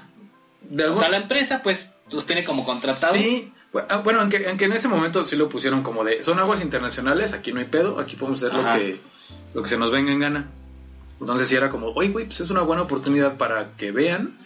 [0.63, 3.17] De O sea, la empresa, pues, los tiene como contratados.
[3.17, 3.53] Sí,
[3.89, 7.33] ah, bueno, aunque, aunque en ese momento sí lo pusieron como de, son aguas internacionales,
[7.33, 9.01] aquí no hay pedo, aquí podemos hacer lo que,
[9.55, 10.51] lo que se nos venga en gana.
[11.21, 14.37] Entonces sí era como, oye, güey, pues es una buena oportunidad para que vean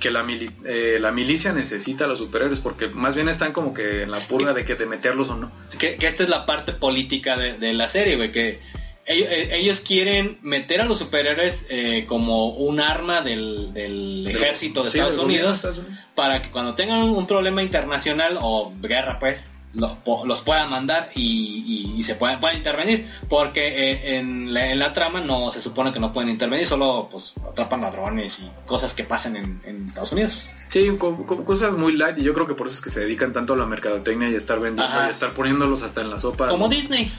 [0.00, 3.72] que la, mili- eh, la milicia necesita a los superhéroes, porque más bien están como
[3.72, 5.52] que en la purga de que de meterlos o no.
[5.78, 8.58] Que, que esta es la parte política de, de la serie, güey, que
[9.06, 14.82] ellos, eh, ellos quieren meter a los superhéroes eh, como un arma del, del ejército
[14.82, 15.98] de Sí, Estados Unidos Estados Unidos.
[16.16, 20.70] para que cuando tengan un, un problema internacional o guerra, pues, lo- po- los puedan
[20.70, 23.08] mandar y, y- y se puedan, puedan intervenir.
[23.28, 27.08] Porque eh, en, la, en la trama no se supone que no pueden intervenir, solo
[27.10, 30.48] pues atrapan ladrones y cosas que pasan en, en Estados Unidos.
[30.68, 33.00] Sí, co- co- cosas muy light y yo creo que por eso es que se
[33.00, 35.04] dedican tanto a la mercadotecnia y a estar vendiendo Ajá.
[35.04, 36.48] y a estar poniéndolos hasta en la sopa.
[36.48, 37.12] Como Disney.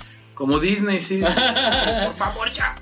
[0.44, 1.20] Como Disney, sí.
[2.06, 2.76] por favor, ya.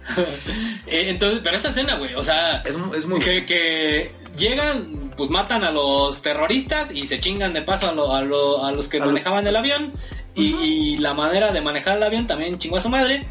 [0.88, 3.20] Eh, entonces, pero esa escena, güey, o sea, Es, es muy...
[3.20, 8.16] que, que llegan, pues matan a los terroristas y se chingan de paso a, lo-
[8.16, 9.94] a, lo- a los que A los- manejaban el avión.
[10.34, 13.28] Y, y la manera de manejar el avión también chingó a su madre.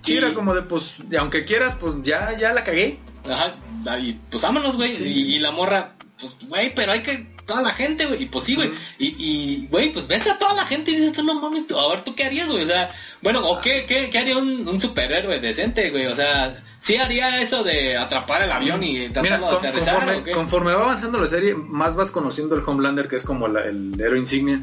[0.00, 3.00] Sí, Y- era como de, pues, de aunque quieras, pues ya, ya la cagué.
[3.30, 3.54] Ajá,
[4.00, 4.94] y pues vámonos, güey.
[4.94, 5.04] Sí.
[5.04, 7.33] Y, y la morra, pues, güey, pero hay que...
[7.46, 8.22] Toda la gente, güey.
[8.22, 8.68] Y pues sí, güey.
[8.68, 8.76] Ujú.
[8.98, 11.78] Y, y, güey, pues ves a toda la gente y dices, tú no mames, tú,
[11.78, 12.64] a ver, ¿tú qué harías, güey?
[12.64, 12.90] O sea,
[13.22, 16.06] bueno, ¿o qué, qué, qué haría un, un superhéroe decente, güey?
[16.06, 19.94] O sea, ¿sí haría eso de atrapar el avión y Mira, tratarlo de con- aterrizar
[20.04, 23.64] conforme, conforme va avanzando la serie, más vas conociendo el Homelander, que es como la-
[23.64, 24.60] el héroe insignia.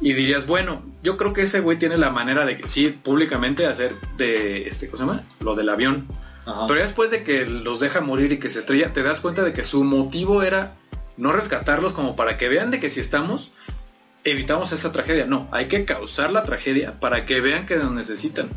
[0.00, 3.66] Y dirías, bueno, yo creo que ese güey tiene la manera de que sí, públicamente
[3.66, 5.22] hacer de, este, ¿cómo se llama?
[5.38, 6.08] Lo del avión.
[6.44, 6.66] Ajá.
[6.66, 9.44] Pero ya después de que los deja morir y que se estrella, te das cuenta
[9.44, 10.74] de que su motivo era
[11.16, 13.52] no rescatarlos como para que vean de que si estamos,
[14.24, 15.26] evitamos esa tragedia.
[15.26, 18.50] No, hay que causar la tragedia para que vean que nos necesitan.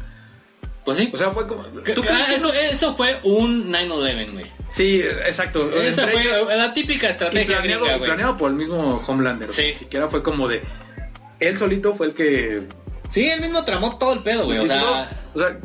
[0.84, 1.10] Pues sí.
[1.14, 1.64] O sea, fue como...
[1.84, 4.52] Que- ¿tú que- crees ah, que eso, eso fue un 9-11, güey.
[4.70, 5.70] Sí, exacto.
[5.82, 8.10] Esa fue ellos- la típica estrategia planeado, gringa, güey.
[8.10, 9.52] planeado por el mismo Homelander.
[9.52, 9.64] Sí.
[9.74, 10.62] Ni siquiera fue como de...
[11.40, 12.68] Él solito fue el que
[13.10, 14.60] Sí, él mismo tramó todo el pedo, güey.
[14.60, 15.60] O sea, o sea,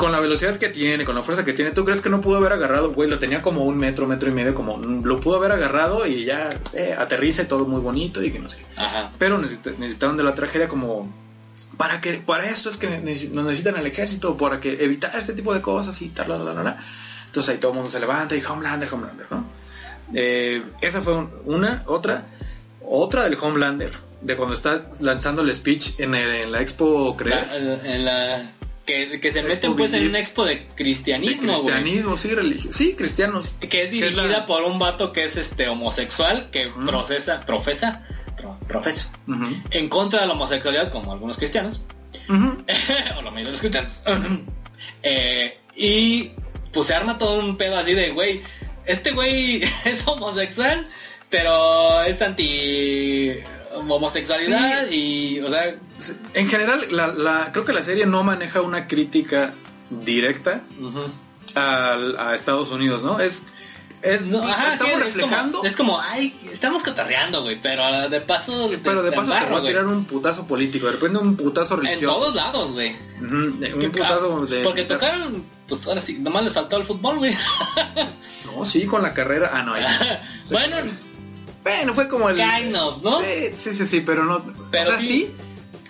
[0.00, 2.38] con la velocidad que tiene, con la fuerza que tiene, ¿tú crees que no pudo
[2.38, 3.08] haber agarrado, güey?
[3.08, 6.50] Lo tenía como un metro, metro y medio, como lo pudo haber agarrado y ya
[6.72, 8.58] eh, aterriza y todo muy bonito y que no sé.
[8.76, 9.12] ajá.
[9.18, 11.12] Pero necesita- necesitaron de la tragedia como
[11.76, 15.54] para que para esto es que nos necesitan el ejército para que evitar este tipo
[15.54, 16.76] de cosas y tal, la, la, la, la.
[17.26, 19.44] Entonces ahí todo el mundo se levanta y Homelander, Homelander, ¿no?
[20.14, 22.24] Eh, esa fue un- una, otra,
[22.82, 27.46] otra del Homelander, de cuando está lanzando el speech en, el- en la Expo Creer.
[27.46, 28.50] La- en la
[29.08, 32.94] que, que se meten pues en una expo de De cristianismo, cristianismo, sí, religio- sí,
[32.94, 33.48] cristianos.
[33.60, 38.58] Que es dirigida la- por un vato que es este homosexual que procesa, profesa, pro-
[38.66, 39.08] profesa
[39.70, 41.80] en contra de la homosexualidad como algunos cristianos.
[42.28, 44.02] O la mayoría de los cristianos.
[45.02, 46.30] Eh, y
[46.72, 48.42] pues se arma todo un pedo así de, güey,
[48.86, 50.88] este güey es homosexual,
[51.28, 53.32] pero es anti
[53.74, 55.74] homosexualidad y, o sea,
[56.34, 59.52] En general, la, la- creo que la serie no maneja una crítica
[59.90, 60.62] directa
[61.54, 63.20] al- a Estados Unidos, ¿no?
[63.20, 63.42] Es,
[64.02, 68.08] es no, ajá, estamos sí, es reflejando, como, es como, ay, estamos cotorreando, güey, pero
[68.08, 70.92] de paso, pero de te paso te embarro, va a tirar un putazo político, de
[70.92, 72.14] repente un putazo En religioso.
[72.14, 72.96] todos lados, güey.
[73.20, 74.62] Un putazo de...
[74.62, 77.36] Porque tocaron, pues ahora sí, nomás les faltó el fútbol, güey.
[78.46, 79.50] No, sí, con la carrera.
[79.52, 80.04] Ah, no, ahí sí.
[80.50, 80.76] bueno,
[81.62, 82.36] Bueno, fue como el...
[82.36, 83.20] kind of, ¿no?
[83.20, 84.42] Sí, sí, sí, sí, pero no...
[84.70, 85.30] Pero o sea, sí, sí,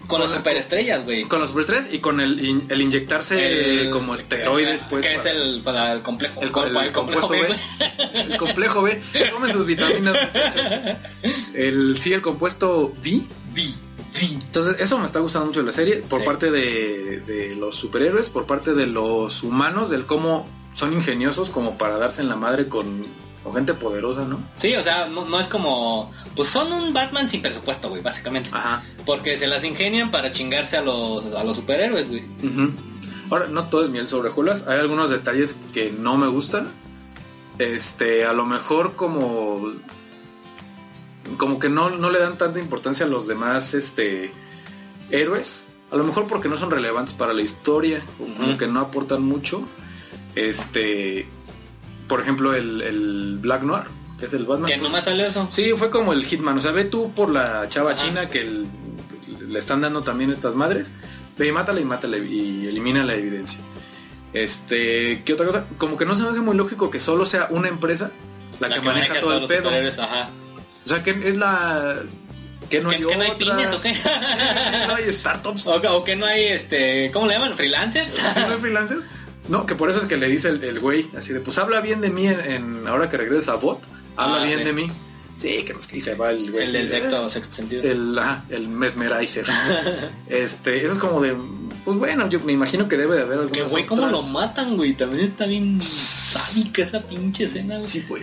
[0.09, 1.25] Con las con- superestrellas, güey.
[1.25, 5.07] con los superestrellas y con el, in- el inyectarse El- como esteroides, pues...
[5.07, 6.41] Que es para- el, para el complejo.
[6.43, 7.39] El, para el complejo B.
[8.15, 9.01] El complejo B.
[9.31, 10.63] Tomen sus vitaminas, muchachos.
[11.55, 13.23] El, sí, el compuesto D.
[13.53, 13.75] Vi,
[14.21, 15.97] Entonces, eso me está gustando mucho de la serie.
[15.99, 16.27] Por Sí.
[16.27, 21.79] parte de, de los superhéroes, por parte de los humanos, del cómo son ingeniosos como
[21.79, 23.05] para darse en la madre con,
[23.43, 24.41] con gente poderosa, ¿no?
[24.59, 26.13] Sí, o sea, no, no es como...
[26.37, 28.51] Pues son un Batman sin presupuesto, güey, básicamente.
[28.53, 28.83] Ajá.
[29.05, 32.23] Porque se las ingenian para chingarse a los, a los superhéroes, güey.
[32.43, 32.73] Ujú.
[33.31, 34.67] Ahora, no todo es miel sobre hojuelas.
[34.69, 36.69] Hay algunos detalles que no me gustan.
[37.59, 39.73] Este, a lo mejor como
[41.37, 44.33] como que no, no le dan tanta importancia a los demás este
[45.11, 45.65] héroes.
[45.91, 49.23] A lo mejor porque no son relevantes para la historia, o como que no aportan
[49.23, 49.63] mucho.
[50.37, 51.29] Este,
[52.11, 53.85] por ejemplo, el, el Black Noir,
[54.19, 54.69] que es el Batman.
[54.71, 55.49] Que nomás sale eso.
[55.51, 56.59] Sí, fue como el Hitman.
[56.59, 58.01] O sea, ve tú por la chava Ajá.
[58.05, 58.67] china que el-
[59.49, 60.91] le están dando también estas madres.
[61.39, 63.59] Ve y mátala y mátala y elimina la evidencia.
[64.33, 65.65] Este, ¿qué otra cosa?
[65.79, 68.11] Como que no se me hace muy lógico que solo sea una empresa
[68.61, 69.71] la, que, maneja todo el pedo.
[69.71, 70.29] ajá.
[70.85, 71.97] O sea, que es la...
[72.69, 73.95] Que no ¿Que, hay que no hay pymes o qué?
[74.87, 75.67] no hay startups.
[75.67, 77.11] o, que- o que no hay, este...
[77.13, 77.57] ¿Cómo le llaman?
[77.57, 78.11] ¿Freelancers?
[78.13, 79.03] ¿Sí no hay freelancers?
[79.49, 81.81] No, que por eso es que le dice el, el güey, así de, pues habla
[81.81, 83.81] bien de mí en, en- ahora que regreses a Bot,
[84.17, 84.65] habla Ah, bien sí.
[84.65, 84.87] de mí.
[85.39, 86.65] Sí, que nos que se va el güey.
[86.67, 87.83] El del así de, sexto, sexto sentido.
[87.83, 89.47] el, ajá, el mesmerizer.
[90.29, 91.35] este, eso es como de,
[91.85, 94.77] pues bueno, yo me imagino que debe de haber algunas Que güey, ¿cómo lo matan,
[94.77, 94.93] güey?
[94.95, 97.89] También está bien sádica esa pinche escena, güey.
[97.91, 98.23] Sí, pues.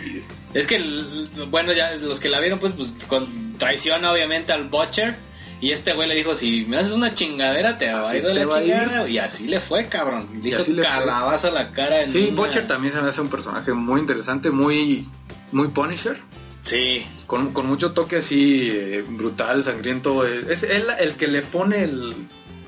[0.53, 4.65] Es que, el- bueno, ya los que la vieron, pues, pues con traiciona obviamente al
[4.69, 5.15] Butcher.
[5.59, 8.33] Y este güey le dijo, si me haces una chingadera, te va a ir de
[8.45, 9.09] la chingada.
[9.09, 10.29] Y así le fue, cabrón.
[10.41, 12.01] Le Y hizo calabaza a la cara.
[12.03, 15.07] en Sí, una- Butcher también se me hace un personaje muy interesante, muy,
[15.51, 16.17] muy Punisher.
[16.61, 17.05] Sí.
[17.25, 20.27] Con, con mucho toque así eh, brutal, sangriento.
[20.27, 22.13] eh, Es él el que le pone el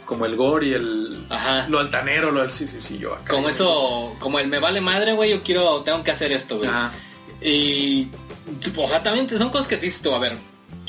[0.05, 1.67] como el gore y el Ajá.
[1.69, 3.31] lo altanero, lo sí, sí, sí, yo acá.
[3.31, 6.67] Como eso, como el me vale madre, güey, yo quiero, tengo que hacer esto, güey.
[6.67, 6.91] Ajá.
[7.41, 8.07] Y,
[8.75, 10.35] ojalá también son cosas que dices tú, a ver,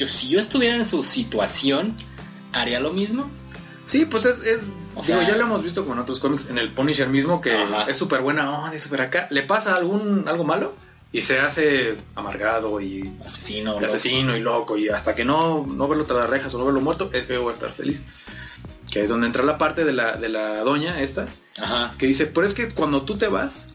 [0.01, 1.95] yo si yo estuviera en su situación,
[2.53, 3.31] ¿haría lo mismo?
[3.85, 4.61] Sí, pues es, es
[4.95, 7.55] O digo, sea- ya lo hemos visto con otros cómics, en el Punisher mismo, que
[7.55, 7.85] Ajá.
[7.91, 9.27] es súper buena onda y súper acá.
[9.31, 10.75] Le pasa algún algo malo
[11.13, 13.73] y se hace amargado y Asesino.
[13.73, 13.87] y loco.
[13.87, 16.81] asesino y loco y hasta que no, no verlo tras las rejas o no verlo
[16.81, 18.01] muerto, es que va a estar feliz.
[18.91, 21.27] Que es donde entra la parte de la, de la doña esta,
[21.61, 21.95] Ajá.
[21.99, 23.69] que dice, pero es que cuando tú te vas,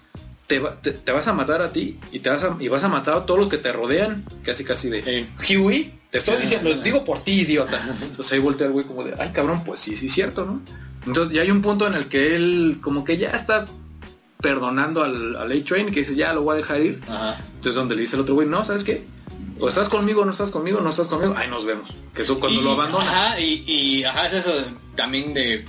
[0.48, 2.84] te, va- te, te vas a matar a ti y te vas a, y vas
[2.84, 5.56] a matar a todos los que te rodean, casi casi de Sí.
[5.58, 7.80] Huey, te estoy diciendo, lo digo por ti, idiota.
[8.02, 10.62] Entonces ahí voltea el güey como de, ay cabrón, pues sí, sí es cierto, ¿no?
[11.08, 13.66] Entonces ya hay un punto en el que él como que ya está
[14.40, 17.00] perdonando al, al A-Train, que dice, ya lo voy a dejar ir.
[17.08, 17.38] Ajá.
[17.56, 19.04] Entonces donde le dice el otro güey, no, ¿sabes qué?
[19.60, 21.90] O estás conmigo, no estás conmigo, no estás conmigo, ahí nos vemos.
[22.14, 23.06] Que eso cuando Y- lo abandona.
[23.06, 24.52] Ajá, y, y ajá, es eso
[24.96, 25.64] también de,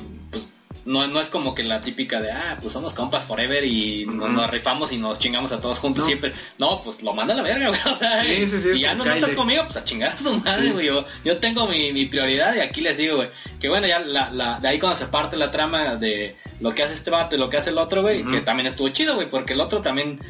[0.86, 4.50] no, no es como que la típica de, ah, pues somos compas forever y nos,
[4.50, 6.06] rifamos y nos chingamos a todos juntos No.
[6.06, 6.32] siempre.
[6.58, 7.80] No, pues lo manda a la verga, güey.
[7.84, 10.16] o sea, Sí, sí, sí, y ya no, no estás conmigo, pues a chingar a
[10.16, 10.86] tu madre, güey.
[10.86, 13.28] Yo, yo tengo mi, mi prioridad y aquí les digo, güey.
[13.60, 16.82] Que bueno, ya la, la, de ahí cuando se parte la trama de lo que
[16.84, 19.28] hace este vato y lo que hace el otro, güey, que también estuvo chido, güey,
[19.28, 20.20] porque el otro también,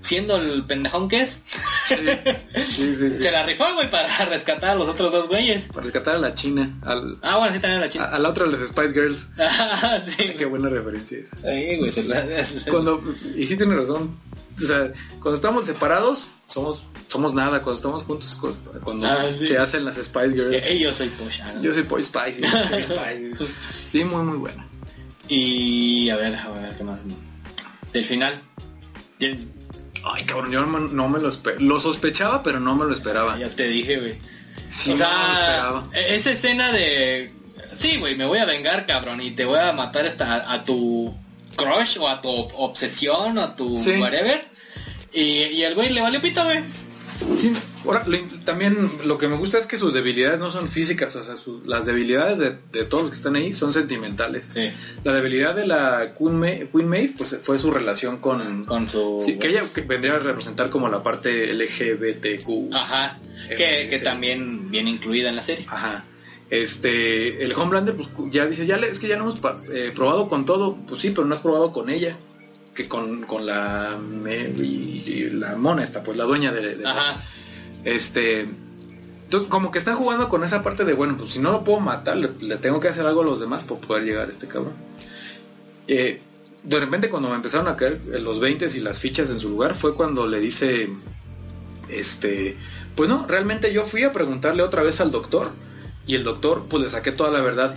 [0.00, 1.42] siendo el pendejón que es,
[1.86, 3.10] Sí, sí, sí, sí.
[3.22, 5.64] se la rifó, güey, para rescatar a los otros dos güeyes.
[5.64, 8.04] Para rescatar a la China, al, Ah, bueno, sí, también la a, chica.
[8.04, 9.28] a la otra de las Spice Girls.
[9.38, 11.44] Ah, sí, Qué buena referencia es.
[11.44, 12.24] Ahí, güey, se la-
[12.70, 13.02] Cuando,
[13.36, 14.16] y sí tiene razón.
[14.60, 17.60] O sea, cuando estamos separados, somos, somos nada.
[17.62, 18.36] Cuando estamos juntos,
[18.82, 20.66] cuando Ah, se hacen las Spice Girls.
[20.66, 21.10] Eh, yo soy
[21.42, 21.62] ah, no.
[21.62, 22.40] Yo soy Spice.
[22.40, 23.50] Boy Spice.
[23.88, 24.66] Sí, muy, muy buena.
[25.28, 26.98] Y a ver, a ver, ¿qué más?
[27.92, 28.40] Del final.
[30.04, 31.62] Ay, cabrón, yo no, me- no me lo esperaba.
[31.62, 33.38] Lo sospechaba, pero no me lo esperaba.
[33.38, 34.18] ya te dije, güey.
[34.70, 37.32] Sí, o no me lo sea, e- esa escena de...
[37.72, 41.14] Sí, güey, me voy a vengar, cabrón, y te voy a matar hasta a tu
[41.56, 43.92] crush o a tu obsesión o a tu Sí.
[43.92, 44.46] whatever.
[45.12, 46.60] Y, y el güey le vale pito, güey.
[47.36, 47.52] Sí,
[47.84, 48.04] ahora,
[48.44, 51.34] también lo que me gusta es que sus debilidades no son físicas, o sea,
[51.66, 54.46] las debilidades de, de todos los que están ahí son sentimentales.
[54.52, 54.70] Sí,
[55.04, 58.64] La debilidad de la Queen, Ma- Queen Maeve, pues fue su relación con...
[58.64, 59.20] con su...
[59.24, 62.74] Sí, que ella que vendría a representar como la parte LGBTQ.
[62.74, 63.18] Ajá,
[63.50, 64.04] Eh, que, que sí.
[64.04, 65.66] también viene incluida en la serie.
[65.68, 66.04] Ajá.
[66.50, 69.40] Este, el Homelander, pues ya dice, ya le- es que ya lo hemos
[69.72, 70.76] eh, probado con todo.
[70.88, 72.16] Pues sí, pero no has probado con ella.
[72.78, 76.76] Que con, con la Mary, la mona esta, pues la dueña de...
[76.76, 77.20] de- Ajá.
[77.84, 78.42] Este,
[79.24, 81.80] entonces, como que están jugando con esa parte de, bueno, pues si no lo puedo
[81.80, 84.46] matar, le, le tengo que hacer algo a los demás por poder llegar a este
[84.46, 84.74] cabrón.
[85.88, 86.20] Eh,
[86.62, 89.48] de repente cuando me empezaron a caer eh, los 20 y las fichas en su
[89.48, 90.88] lugar fue cuando le dice,
[91.88, 92.56] este,
[92.94, 95.50] pues no, realmente yo fui a preguntarle otra vez al doctor
[96.06, 97.76] y el doctor pues le saqué toda la verdad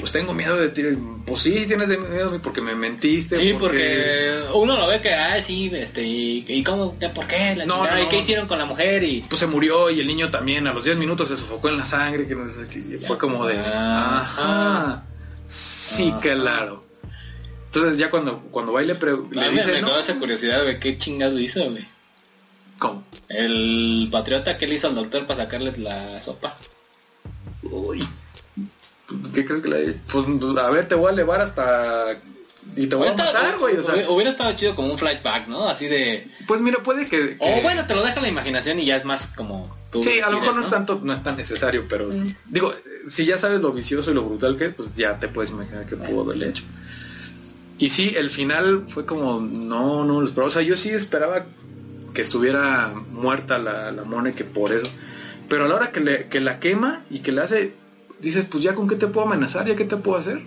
[0.00, 0.82] pues tengo miedo de ti,
[1.26, 3.36] pues sí, tienes de- miedo de mí porque me mentiste.
[3.36, 7.54] Sí, porque uno lo ve que, ah, sí, este, y, y cómo, ¿por qué?
[7.56, 9.02] La No, no, ¿y qué hicieron con la mujer?
[9.04, 11.76] Y pues se murió y el niño también a los 10 minutos se sofocó en
[11.78, 14.20] la sangre, que no sé qué, y fue como de, Ajá.
[14.20, 15.04] ajá,
[15.46, 16.20] sí, Ajá.
[16.20, 16.84] claro.
[17.66, 19.96] Entonces ya cuando, cuando va y le, pre- le dice, me ¿no?
[19.98, 21.86] esa curiosidad, güey, ¿qué chingado hizo, güey?
[22.80, 23.04] ¿Cómo?
[23.28, 26.56] El patriota que le hizo al doctor para sacarles la sopa.
[27.62, 28.02] Uy,
[29.34, 30.26] ¿qué crees que le Pues
[30.58, 32.16] a ver, te voy a elevar hasta...
[32.76, 34.98] Y te voy a Hubiera matar, estado- güey, o sea, hubiera- estado chido como un
[34.98, 35.68] flashback, ¿no?
[35.68, 36.28] Así de...
[36.46, 37.36] pues mira, puede que...
[37.38, 39.76] O que- bueno, te lo deja la imaginación y ya es más como...
[39.90, 42.34] tú Sí, a lo mejor no es tanto, no es tan necesario, pero Mm.
[42.48, 42.74] digo,
[43.08, 45.86] si ya sabes lo vicioso y lo brutal que es, pues ya te puedes imaginar
[45.86, 46.62] que pudo haberle hecho.
[47.78, 50.48] Y sí, el final fue como, no, no esperaba.
[50.48, 51.46] O sea, yo sí esperaba
[52.12, 54.86] que estuviera muerta la, la mona y que por eso.
[55.48, 57.72] Pero a la hora que, le, que la quema y que le hace,
[58.20, 60.40] dices, pues ya con qué te puedo amenazar, ya qué te puedo hacer.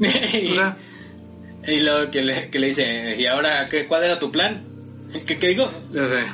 [0.00, 0.76] y, O sea,
[1.66, 4.62] y luego que le, que le dice, ¿y ahora qué, cuál era tu plan?
[5.26, 5.70] ¿Qué, qué digo?
[5.92, 6.24] ya sé,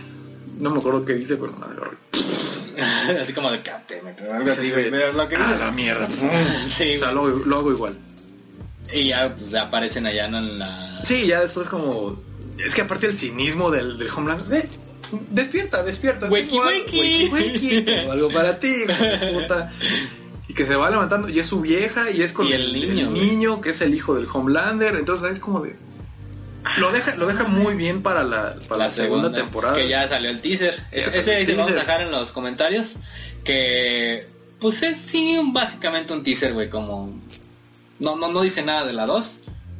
[0.58, 1.74] no me acuerdo qué dice, pero madre,
[3.22, 4.00] así como de cállate,
[4.30, 4.90] algo así, güey.
[4.90, 5.58] pero es lo que Ah, dice.
[5.58, 6.08] la mierda.
[6.76, 7.30] Sí, o sea, güey.
[7.32, 7.96] lo, lo hago igual.
[8.92, 10.38] Y ya pues aparecen allá ¿no?
[10.38, 11.00] en la...
[11.04, 12.20] Sí, ya después como...
[12.58, 14.52] Es que aparte el cinismo del, del Homeland...
[14.52, 14.68] Eh,
[15.30, 16.26] despierta, despierta.
[16.28, 16.58] Wakey.
[16.58, 18.72] wakey, wakey, tengo algo para ti,
[19.32, 19.72] puta.
[20.48, 22.72] Y que se va levantando y es su vieja y es con Y el
[23.12, 24.96] niño, que es el hijo del Homelander.
[24.96, 25.76] Entonces es como de...
[26.78, 29.76] Lo deja, lo deja muy bien para la, para la, segunda, temporada.
[29.76, 30.82] Que ya salió el teaser.
[30.90, 32.94] Ese, salió ese el vamos a dejar en los comentarios.
[33.42, 34.26] Que
[34.60, 37.18] pues es sí básicamente un teaser, güey, como...
[37.98, 39.38] No, no, no dice nada de la 2.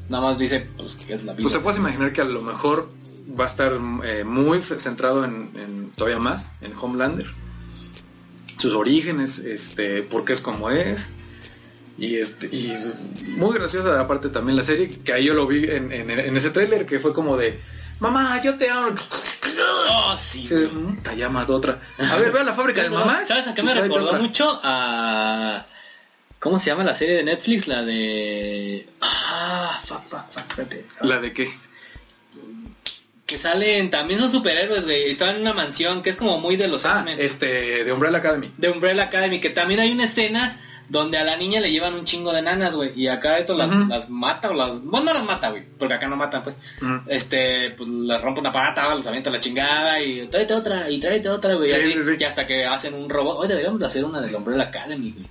[0.09, 1.43] Nada más dice pues que es la vida.
[1.43, 2.91] Pues se puede imaginar que a lo mejor
[3.39, 3.73] va a estar
[4.05, 7.27] eh, muy centrado en, en todavía más en Homelander.
[8.59, 11.11] Sus orígenes, este, por qué es como es.
[11.97, 12.73] Y este, y
[13.37, 16.51] muy graciosa aparte también la serie, que ahí yo lo vi en, en- en ese
[16.51, 17.61] tráiler que fue como de
[18.01, 18.97] Mamá, yo te amo.
[19.89, 20.67] Oh, sí, güey.
[20.67, 21.81] "Mm, te llamas otra.
[21.99, 23.25] A ver, ve a la fábrica de mamá.
[23.25, 24.19] ¿Sabes a qué me recordó otra.
[24.19, 24.61] mucho?
[24.65, 25.65] A...
[26.41, 27.69] ¿Cómo se llama la serie de Netflix?
[27.69, 28.87] La de...
[29.01, 30.85] Ah, fuck, fuck, fuck, espérate.
[31.03, 31.49] ¿La de qué?
[33.27, 35.11] Que salen, también son superhéroes, güey.
[35.11, 38.51] Están en una mansión que es como muy de los Ah, este, de Umbrella Academy.
[38.59, 40.61] De Umbrella Academy, que también hay una escena
[40.91, 42.93] donde a la niña le llevan un chingo de nanas, güey.
[42.95, 44.83] Y acá esto las, las mata o las...
[44.83, 45.63] Bueno, no las mata, güey.
[45.79, 46.55] Porque acá no matan, pues.
[47.07, 51.31] Este, pues les rompe una parata, los avienta la chingada y tráete otra, y tráete
[51.31, 51.71] otra, güey.
[51.71, 52.17] Sí, así, sí.
[52.21, 53.39] Y hasta que hacen un robot.
[53.41, 55.27] Hoy deberíamos de hacer una del Umbrella Academy, güey.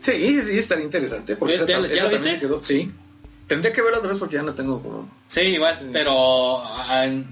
[0.00, 1.36] Sí, sí, estaría interesante.
[1.36, 2.40] Porque ¿Ya- esa, ya- esa lo también viste?
[2.40, 2.62] quedó.
[2.62, 2.90] Sí.
[3.50, 5.10] Tendría que verla otra vez porque ya no tengo como...
[5.26, 6.58] Sí, igual, pero...
[6.64, 7.24] ah, a mí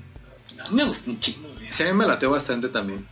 [0.72, 1.48] me gusta un chingo.
[1.70, 3.06] Sí, a mí me lateó bastante también.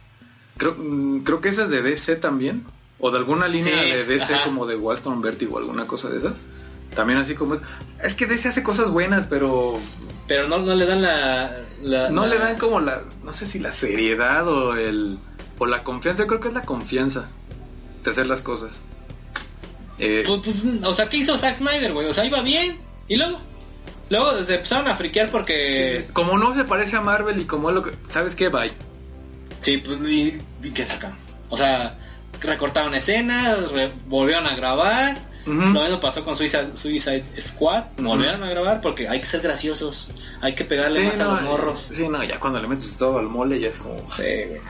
[0.57, 2.65] Creo, mm, creo que esa es de DC también.
[2.99, 4.45] O de alguna línea Sí, de DC ajá.
[4.45, 6.33] como de Walton Vertigo o alguna cosa de esas.
[6.97, 7.61] También así como es.
[8.03, 9.79] Es que DC hace cosas buenas, pero
[10.27, 11.59] Pero no, no le dan la...
[11.83, 15.19] la- no la- le dan como la, no sé si la seriedad o el
[15.59, 16.25] o la confianza.
[16.25, 17.29] Yo creo que es la confianza
[18.03, 18.83] de hacer las cosas.
[19.99, 22.07] Eh, Pues, pues, o sea, ¿qué hizo Zack Snyder, güey?
[22.09, 22.79] O sea, iba bien.
[23.09, 23.39] Y luego...
[24.09, 26.05] Luego se empezaron a friquear porque...
[26.07, 28.49] sí, como no se parece a Marvel y como lo que, ¿sabes qué?
[28.49, 28.71] Bye.
[29.61, 31.17] Sí, pues, ¿y, y qué sacaron?
[31.49, 31.99] O sea,
[32.41, 35.19] recortaron escenas, re- volvieron a grabar.
[35.45, 35.55] Ujú.
[35.57, 37.85] Lo mismo pasó con Suicide, Suicide Squad.
[37.99, 40.09] Volvieron a grabar porque hay que ser graciosos.
[40.41, 41.91] Hay que pegarle Sí, más a los morros.
[41.93, 43.99] Sí, no, ya cuando le metes todo al mole ya es como...
[44.13, 44.61] Sí, güey.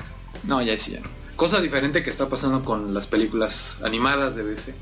[0.44, 1.08] No, ya sí, ya no.
[1.36, 4.74] Cosa diferente que está pasando con las películas animadas de DC.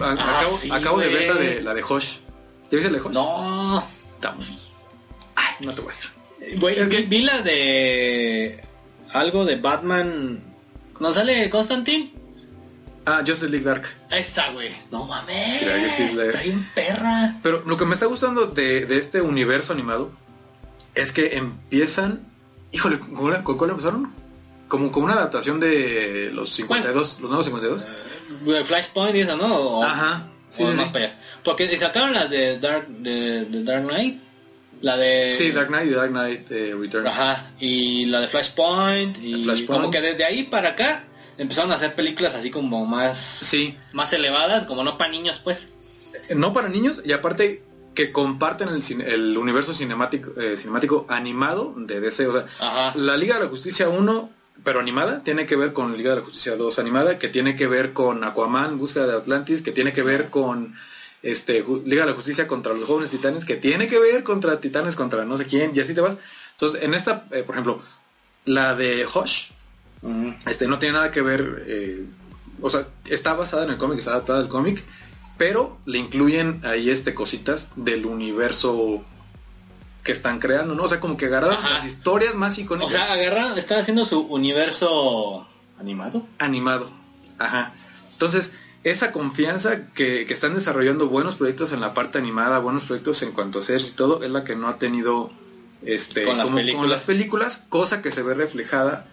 [0.00, 2.16] Ah, acabo, sí, acabo de ver la de, la de Hosh.
[2.70, 3.12] ¿Ya viste Hosh?
[3.12, 3.84] No.
[4.16, 4.58] Está muy-
[5.36, 6.58] Ay, no te voy a decir.
[6.60, 8.64] Güey, Es vi, que- vi la de...
[9.12, 10.40] Algo de Batman...
[11.00, 12.12] ¿No sale Constantine?
[13.06, 13.84] Ah, Justice League Dark.
[14.10, 14.70] Esta, güey.
[14.90, 15.58] No mames.
[15.58, 17.36] Sí, sí la- Está bien perra.
[17.42, 20.10] Pero lo que me está gustando de, de este universo animado
[20.94, 22.26] es que empiezan...
[22.72, 24.12] Híjole, ¿con cuál, con cuál empezaron?
[24.68, 27.86] Como, como una adaptación de los 52, los nuevos 52.
[28.42, 29.54] Güey, Flashpoint y eso, ¿no?
[29.54, 30.26] O- Ajá.
[30.56, 30.90] Sí, sí, más sí.
[30.92, 31.18] para allá.
[31.42, 34.20] Porque sacaron las de Dark, de, de Dark Knight.
[34.80, 35.32] La de...
[35.32, 37.06] Sí, Dark Knight y Dark Knight eh, Return.
[37.06, 39.70] Ajá, y la de Flashpoint, y Flashpoint.
[39.70, 41.04] como que desde ahí para acá
[41.38, 45.68] empezaron a hacer películas así como más, Sí, más elevadas, como no para niños pues.
[46.34, 47.62] no para niños y aparte
[47.94, 52.26] que comparten el, cine- el universo cinemático, eh, cinemático animado de DC.
[52.26, 52.92] O sea, Ajá.
[52.98, 54.30] la Liga de la Justicia 1,
[54.62, 57.66] pero animada, tiene que ver con Liga de la Justicia 2 animada, que tiene que
[57.66, 60.74] ver con Aquaman, Búsqueda de Atlantis, que tiene que ver con
[61.22, 64.94] este Liga de la Justicia contra los jóvenes titanes, que tiene que ver contra titanes,
[64.94, 66.16] contra no sé quién, y así te vas.
[66.52, 67.82] Entonces, en esta, eh, por ejemplo,
[68.44, 69.48] la de Hush,
[70.02, 70.34] Ujú.
[70.46, 72.04] este no tiene nada que ver, eh,
[72.60, 74.84] o sea, está basada en el cómic, está adaptada al cómic,
[75.36, 79.04] pero le incluyen ahí este cositas del universo
[80.04, 80.84] que están creando, ¿no?
[80.84, 81.70] O sea, como que agarraron Ajá.
[81.74, 85.46] las historias más icónicas O sea, agarraron, están haciendo su universo
[85.78, 86.26] animado.
[86.38, 86.90] animado.
[87.38, 87.72] Ajá.
[88.12, 88.52] Entonces,
[88.84, 93.32] esa confianza que, que están desarrollando buenos proyectos en la parte animada, buenos proyectos en
[93.32, 95.32] cuanto a series y todo, es la que no ha tenido
[95.82, 96.80] este Con las como películas.
[96.82, 99.06] con las películas, cosa que se ve reflejada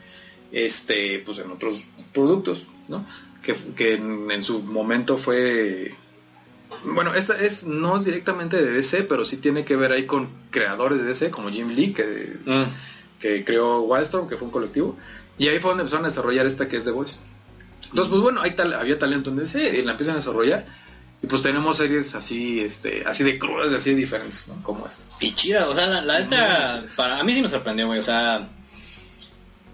[0.51, 1.83] este pues en otros
[2.13, 3.05] productos, ¿no?
[3.41, 5.95] Que, que en, en su momento fue
[6.83, 10.29] bueno, esta es no es directamente de DC, pero sí tiene que ver ahí con
[10.49, 12.37] creadores de DC como Jim Lee que
[13.21, 14.97] que creó Wildstorm, que fue un colectivo,
[15.37, 17.17] y ahí fue donde empezaron a desarrollar esta que es The Voice.
[17.83, 20.65] Entonces, pues bueno, ahí tal, había talento en DC y la empiezan a desarrollar.
[21.23, 24.61] Y pues tenemos series así, este, así de crudas, así de diferentes, ¿no?
[24.63, 25.03] Como esta.
[25.19, 28.03] Y chida, o sea, la, la neta, para a mí sí me sorprendió, güey, o
[28.03, 28.47] sea,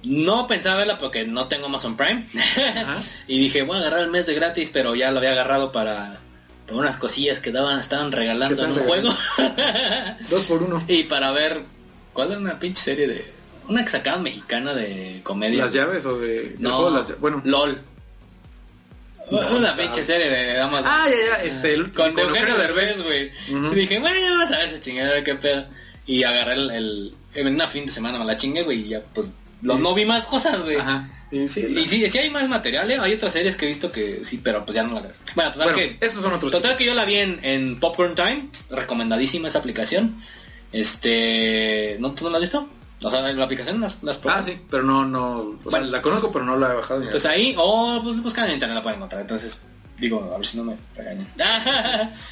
[0.03, 2.27] no pensaba verla porque no tengo Amazon Prime.
[3.27, 6.19] Y dije, voy a agarrar el mes de gratis, pero ya lo había agarrado para,
[6.67, 9.09] para unas cosillas que daban, estaban regalando en un juego.
[10.29, 10.83] Dos por uno.
[10.87, 11.61] y para ver,
[12.13, 13.33] ¿cuál es una pinche serie de...
[13.69, 15.65] Una que sacaban mexicana de comedia?
[15.65, 16.55] Las llaves o de...
[16.59, 17.41] No, de las bueno.
[17.43, 17.81] LOL.
[19.29, 20.85] No, una pinche serie de Amazon.
[20.89, 23.31] Ah, ya, ya, este, el- con, con Eugenio Derbez, güey.
[23.49, 25.65] Y dije, bueno, vamos a ver esa chingadera, qué pedo.
[26.05, 29.01] Y agarré el, el- en una fin de semana me la chingué, güey, y ya,
[29.13, 29.81] pues, lo, Sí.
[29.81, 30.77] no vi más cosas, güey.
[30.77, 31.09] Ajá.
[31.31, 32.97] Y sí, Y sí, sí hay más material, ¿eh?
[33.01, 35.15] Hay otras series que he visto que sí, pero pues ya no la agarré.
[35.35, 36.05] Bueno, total bueno, que...
[36.05, 36.77] esos son otros Total chicos.
[36.77, 40.21] que yo la vi en, en Popcorn Time, recomendadísima esa aplicación.
[40.71, 42.67] Este, ¿no tú no la has visto?
[43.03, 45.37] O sea, la aplicación las, las Ah, sí, pero no, no...
[45.63, 45.87] O sea, Bueno.
[45.87, 47.35] la conozco, pero no la he bajado ni Pues nada.
[47.35, 49.21] ahí, o pues buscan en internet la pueden encontrar.
[49.21, 49.61] Entonces,
[49.99, 51.27] digo, a ver si no me regañan.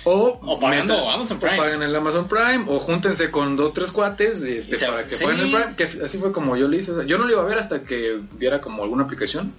[0.03, 1.57] O, O pagando metan- Amazon o Prime.
[1.57, 5.24] paguen el Amazon Prime o júntense con dos, tres cuates este, se- para que sí.
[5.24, 5.76] paguen el Prime.
[5.76, 6.91] Que así fue como yo le hice.
[6.91, 9.53] O yo no lo iba a ver hasta que viera como alguna aplicación.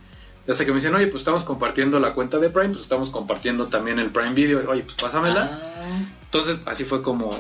[0.47, 3.11] Y Hasta que me dicen, oye, pues estamos compartiendo la cuenta de Prime, pues estamos
[3.11, 4.63] compartiendo también el Prime Video.
[4.71, 5.51] Oye, pues pásamela.
[5.61, 5.99] Ah.
[6.25, 7.37] Entonces, así fue como,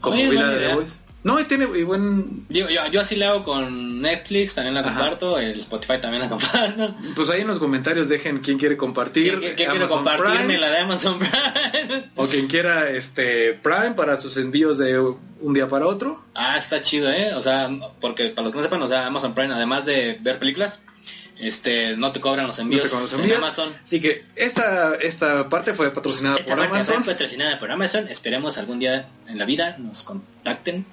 [0.00, 0.74] como vi la de The.
[0.74, 0.96] Voice.
[1.24, 2.46] No, y tiene y buen...
[2.48, 4.90] Digo, yo, yo así le hago con Netflix, también la Ajá.
[4.90, 6.96] comparto, el Spotify también la comparto.
[7.14, 9.38] Pues ahí en los comentarios dejen quién quiere compartir.
[9.38, 12.10] ¿Quién, quiere compartirme Prime, la de Amazon Prime?
[12.16, 16.24] O quien quiera este Prime para sus envíos de un día para otro.
[16.34, 17.34] ah, está chido, ¿eh?
[17.34, 17.70] O sea,
[18.00, 20.80] porque para los que no sepan, o sea, Amazon Prime, además de ver películas,
[21.38, 23.36] este, no te cobran los No envíos en bien.
[23.36, 23.72] Amazon.
[23.84, 26.94] Así que esta, esta parte fue patrocinada Esta por marca Amazon.
[27.00, 28.08] está patrocinada por Amazon.
[28.08, 30.84] Esperemos algún día en la vida nos contacten.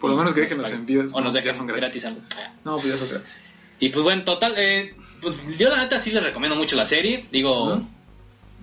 [0.00, 1.10] Por lo menos que dejen los envíos.
[1.12, 2.02] O nos Ya dejen son gratis.
[2.02, 2.04] gratis.
[2.04, 2.20] algo.
[2.64, 3.34] No, pues ya son gratis.
[3.80, 7.26] Y pues bueno, total, eh, pues yo la neta sí les recomiendo mucho la serie.
[7.32, 7.82] Digo,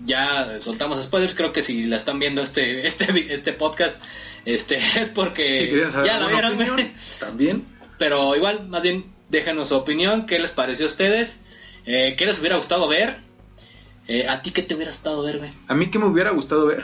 [0.05, 1.33] ya soltamos spoilers.
[1.35, 3.95] Creo que si la están viendo este este este podcast,
[4.45, 6.53] este es porque saber ya la vieron.
[6.55, 7.65] opinión, también.
[7.97, 10.25] Pero igual, más bien, déjanos su opinión.
[10.25, 11.35] ¿Qué les pareció a ustedes?
[11.85, 13.17] Eh, ¿Qué les hubiera gustado ver?
[14.07, 15.51] Eh, ¿A ti qué te hubiera gustado ver, güey?
[15.67, 16.83] A mí que me hubiera gustado ver.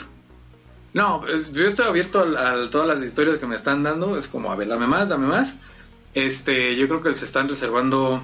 [0.94, 4.18] No, pues, yo estoy abierto a, a todas las historias que me están dando.
[4.18, 5.56] Es como, a ver, dame más, dame más.
[6.14, 8.22] Este, yo creo que se están reservando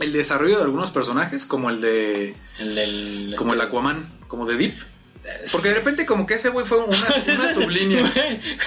[0.00, 2.34] el desarrollo de algunos personajes, como el de.
[2.58, 3.34] El del...
[3.36, 4.74] como el Aquaman, como de Deep.
[5.52, 6.96] Porque de repente, como que ese güey fue una,
[7.38, 8.12] una sublínea.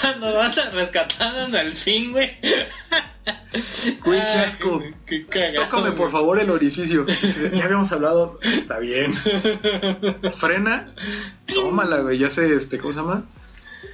[0.01, 2.35] Cuando vas a rescatar al delfín, güey.
[4.03, 4.83] Güey, qué asco.
[5.05, 5.65] Qué cagado.
[5.65, 7.05] Tócame por favor el orificio.
[7.53, 8.39] Ya habíamos hablado.
[8.41, 9.13] Está bien.
[10.39, 10.93] Frena.
[11.53, 12.17] Tómala, güey.
[12.17, 13.23] Ya sé, este, ¿cómo se llama?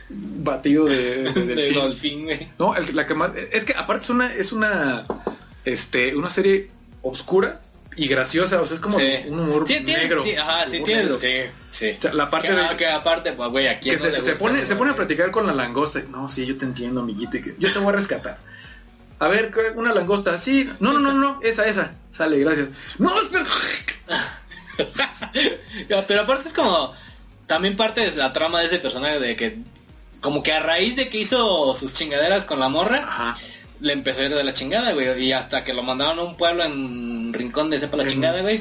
[0.09, 1.81] Batido de, de De delfín.
[1.83, 2.47] delfín, güey.
[2.59, 3.31] No, el- la que más.
[3.51, 5.05] Es que aparte es una, es una,
[5.65, 6.69] este, una serie
[7.01, 7.61] oscura
[7.95, 8.61] y graciosa.
[8.61, 9.05] O sea, es como Sí.
[9.27, 10.23] un humor Sí, tiene- negro.
[10.23, 10.95] sí, ajá, sí, tiene.
[11.03, 11.19] negro.
[11.19, 11.33] Sí,
[11.71, 11.95] sí.
[11.97, 14.65] O sea, la parte que, de- ah, que aparte, pues, güey, aquí se, se pone,
[14.65, 16.01] se pone a platicar con la langosta.
[16.09, 17.37] No, sí, yo te entiendo, amiguito.
[17.37, 18.37] y que yo te voy a rescatar.
[19.19, 20.37] A ver, una langosta.
[20.37, 21.93] Sí, no, no, no, no, esa, esa.
[22.11, 22.67] Sale, gracias.
[22.99, 23.45] No, espera.
[26.07, 26.93] Pero aparte es como
[27.47, 29.57] también parte de la trama de ese personaje de que
[30.21, 33.35] como que a raíz de que hizo sus chingaderas con la morra, Ajá.
[33.79, 36.37] Le empezó a ir de la chingada, güey, y hasta que lo mandaron a un
[36.37, 38.59] pueblo en rincón de sepa la chingada, güey,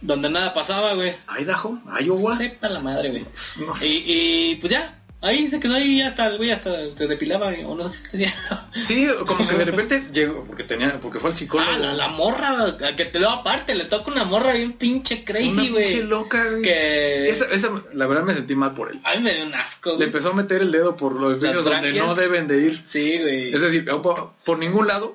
[0.00, 1.14] donde nada pasaba, güey.
[1.40, 2.36] Idaho, Iowa.
[2.36, 3.26] Sepa la madre, güey.
[3.66, 3.86] No sé.
[3.88, 7.74] Y, y pues ya, ahí se quedó ahí hasta el güey hasta se depilaba o
[7.74, 8.66] no sé qué hacía.
[8.84, 11.70] Sí, como que de repente llegó, porque tenía, porque fue al psicólogo.
[11.72, 15.24] Ah, la, la morra, que te lo aparte, le toca una morra bien pinche Una
[15.24, 16.02] crazy, pinche güey.
[16.04, 16.62] loca, güey.
[16.62, 19.00] Que Esa, esa, la verdad me sentí mal por él.
[19.04, 20.06] a mí me dio un asco, Le güey.
[20.06, 22.84] empezó a meter el dedo por los sitios donde no deben de ir.
[22.88, 23.54] Sí, güey.
[23.54, 25.14] Es decir, por, por ningún lado.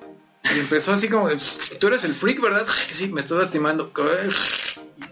[0.54, 1.38] Y empezó así como, de,
[1.80, 2.64] tú eres el freak, ¿verdad?
[2.86, 3.90] Que sí, me estás lastimando.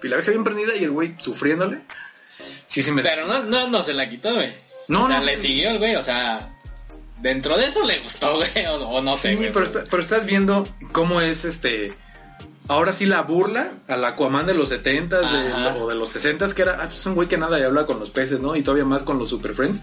[0.02, 1.80] Y la vieja bien prendida y el güey sufriéndole.
[2.68, 3.02] Sí, sí me...
[3.02, 4.52] Pero no, no, no se la quitó, güey.
[4.88, 5.24] No, o sea, no.
[5.24, 6.54] le siguió el güey, o sea,
[7.20, 9.52] dentro de eso le gustó, güey, o, o no sé, Sí, güey.
[9.52, 11.94] pero, está- pero estás viendo cómo es este.
[12.66, 15.76] Ahora sí la burla al Aquaman de los 70 Ajá.
[15.76, 17.98] o de los 60 que era ah, pues un güey que nada y habla con
[18.00, 18.56] los peces, ¿no?
[18.56, 19.82] Y todavía más con los Super Friends.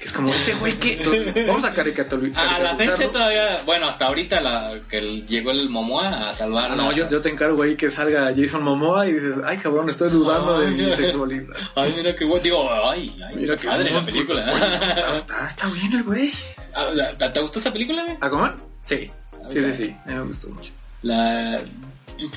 [0.00, 0.94] Que es como ese güey que.
[0.94, 2.46] Entonces, vamos a caricaturizar.
[2.54, 6.90] A la fecha todavía, bueno, hasta ahorita la, que llegó el Momoa a salvar no,
[6.90, 10.08] la- yo, yo te encargo ahí que salga Jason Momoa y dices, ay cabrón, estoy
[10.08, 11.54] dudando de mi sexualidad.
[11.76, 14.52] Ay, mira qué bueno, digo, ay, ay, Mira que padre la película.
[14.52, 16.32] oye, Está, está, está bien el güey.
[16.74, 18.16] Ah, ¿Te te gustó esa película, güey?
[18.22, 18.56] ¿Aquaman?
[18.80, 19.10] Sí.
[19.50, 19.96] Sí, sí, sí.
[20.06, 20.72] A mí me gustó mucho.
[21.02, 21.60] La...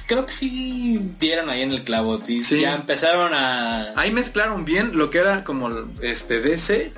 [0.08, 2.62] Creo que sí dieron ahí en el clavo, sí, Sí.
[2.62, 3.94] ya empezaron a...
[4.00, 5.70] Ahí mezclaron bien lo que era como
[6.02, 6.94] este DC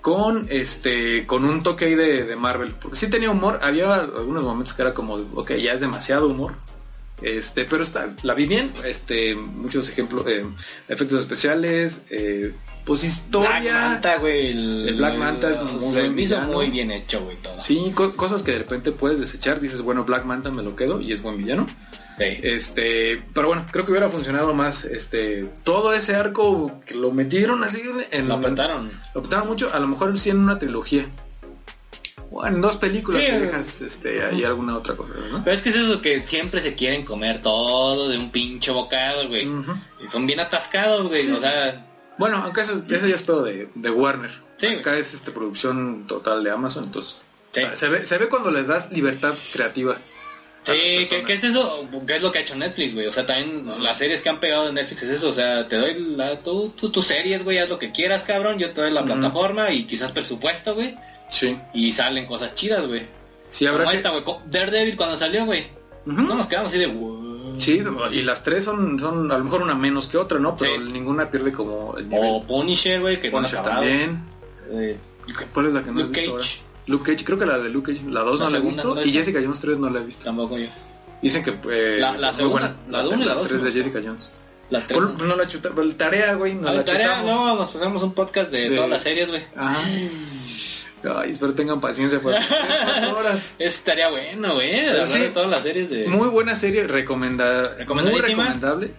[0.00, 2.74] con este con un toque ahí de, de Marvel.
[2.80, 6.54] Porque sí tenía humor, había algunos momentos que era como, ok, ya es demasiado humor.
[7.22, 10.44] Este, pero está, la vi bien, este, muchos ejemplos, eh,
[10.88, 12.52] efectos especiales, eh,
[12.84, 14.46] pues Black historia, Manta, güey.
[14.50, 16.52] El, El Black Manta es muy Se buen me hizo villano.
[16.52, 17.60] muy bien hecho, güey, todo.
[17.60, 21.00] sí, co- cosas que de repente puedes desechar, dices, bueno, Black Manta me lo quedo
[21.00, 21.66] y es buen villano.
[22.18, 22.24] Sí.
[22.42, 27.64] Este, pero bueno, creo que hubiera funcionado más, este, todo ese arco que lo metieron
[27.64, 27.80] así
[28.10, 28.90] en Lo apretaron.
[29.14, 31.06] Lo optaron mucho, a lo mejor sí en una trilogía.
[32.30, 33.30] O en dos películas Sí.
[33.30, 35.44] si dejas este, ahí alguna otra cosa, ¿no?
[35.44, 39.28] Pero es que es eso que siempre se quieren comer todo de un pinche bocado,
[39.28, 39.46] güey.
[40.02, 41.22] Y son bien atascados, güey.
[41.24, 41.30] Sí.
[41.32, 41.86] O sea,
[42.18, 44.30] Bueno, aunque eso, eso ya es pedo de, de Warner.
[44.58, 44.66] Sí.
[44.66, 47.20] Acá es este, producción total de Amazon, entonces...
[47.50, 47.62] Sí.
[47.74, 49.96] Se, ve, se ve cuando les das libertad creativa.
[50.64, 51.86] sí, ¿qué, es eso?
[52.06, 53.06] ¿Qué es lo que ha hecho Netflix, güey?
[53.06, 55.28] O sea, también las series que han pegado de Netflix es eso.
[55.28, 58.58] O sea, te doy la, tú, tú- tus series, güey, haz lo que quieras, cabrón.
[58.58, 60.96] Yo te doy la plataforma y quizás presupuesto, güey.
[61.30, 61.58] Sí.
[61.74, 63.06] Y salen cosas chidas, güey.
[63.48, 63.96] Sí, habrá Como que...
[63.98, 64.24] esta, güey.
[64.46, 65.66] Daredevil cuando salió, güey.
[66.06, 66.86] No nos quedamos así de...
[66.86, 67.21] "Wow".
[67.58, 67.82] Sí,
[68.12, 70.56] y las tres son, son a lo mejor una menos que otra, ¿no?
[70.56, 70.80] Pero Sí.
[70.92, 72.24] ninguna pierde como el nivel.
[72.32, 74.24] O Punisher, güey, que Punisher no también.
[74.70, 74.98] Eh,
[75.52, 76.48] ¿Cuál es la que no he Luke visto Cage.
[76.48, 76.62] ahora?
[76.86, 78.94] Luke Cage, creo que la de Luke Cage, la 2 La no la he visto
[78.94, 79.12] la he y.
[79.12, 80.24] Jessica Jones 3 no la he visto.
[80.24, 80.66] Tampoco yo.
[81.22, 82.98] Dicen que eh, La- la segunda, buena.
[83.04, 83.90] la uno y la dos 3 me de gustó.
[83.90, 84.32] Jessica Jones.
[84.70, 84.98] La tres.
[84.98, 87.30] Por- no la chuta, pero tarea, güey, no la la tarea, chutamos.
[87.30, 89.42] no, nos hacemos un podcast de, De- todas las series, güey.
[89.54, 89.80] Ajá.
[91.04, 92.20] Ay, espero tengan paciencia.
[92.22, 93.54] Cuatro horas.
[93.58, 94.72] Estaría bueno, güey,
[95.06, 95.18] sí.
[95.18, 96.08] de todas las series de...
[96.08, 98.90] Muy buena serie, recomendada, muy recomendable.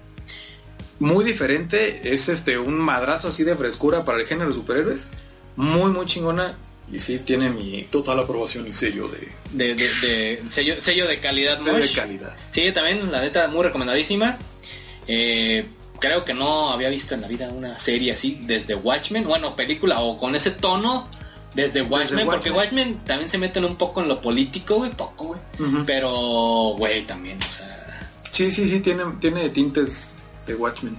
[0.99, 5.07] Muy diferente, es este un madrazo así de frescura para el género de superhéroes.
[5.55, 6.55] Muy muy chingona
[6.91, 11.19] y sí tiene mi total aprobación y sello de, De, de, de sello, sello de
[11.19, 12.35] calidad, sello de calidad.
[12.51, 14.37] Sí, también, la neta, muy recomendadísima.
[15.07, 15.65] Eh,
[15.99, 20.01] creo que no había visto en la vida una serie así desde Watchmen, bueno, película
[20.01, 21.09] o con ese tono
[21.53, 22.87] desde Watchmen, porque Watchmen.
[22.89, 25.39] Watchmen también se meten un poco en lo político, güey, poco, güey.
[25.85, 26.11] Pero,
[26.77, 30.15] güey, también, o sea, Sí, sí, sí, tiene, tiene tintes
[30.47, 30.97] de Watchmen.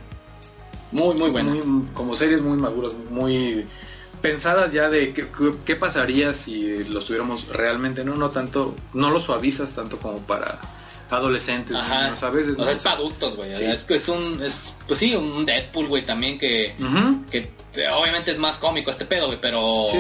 [0.93, 1.53] muy, muy buena.
[1.55, 3.67] Muy- como series muy maduras, muy
[4.23, 9.11] pensadas ya de qué, qué- qué pasaría si los tuviéramos realmente, no, no tanto, no
[9.11, 10.61] lo suavizas tanto como para
[11.11, 12.05] adolescentes, Ajá.
[12.05, 12.57] niños, a veces.
[12.57, 12.65] O ¿no?
[12.65, 13.55] sea, es para adultos, güey.
[13.55, 13.65] Sí.
[13.65, 16.75] Es que es un, es, pues sí, un Deadpool, güey, también que,
[17.31, 17.51] que
[17.89, 19.99] obviamente es más cómico este pedo, güey, pero Sí.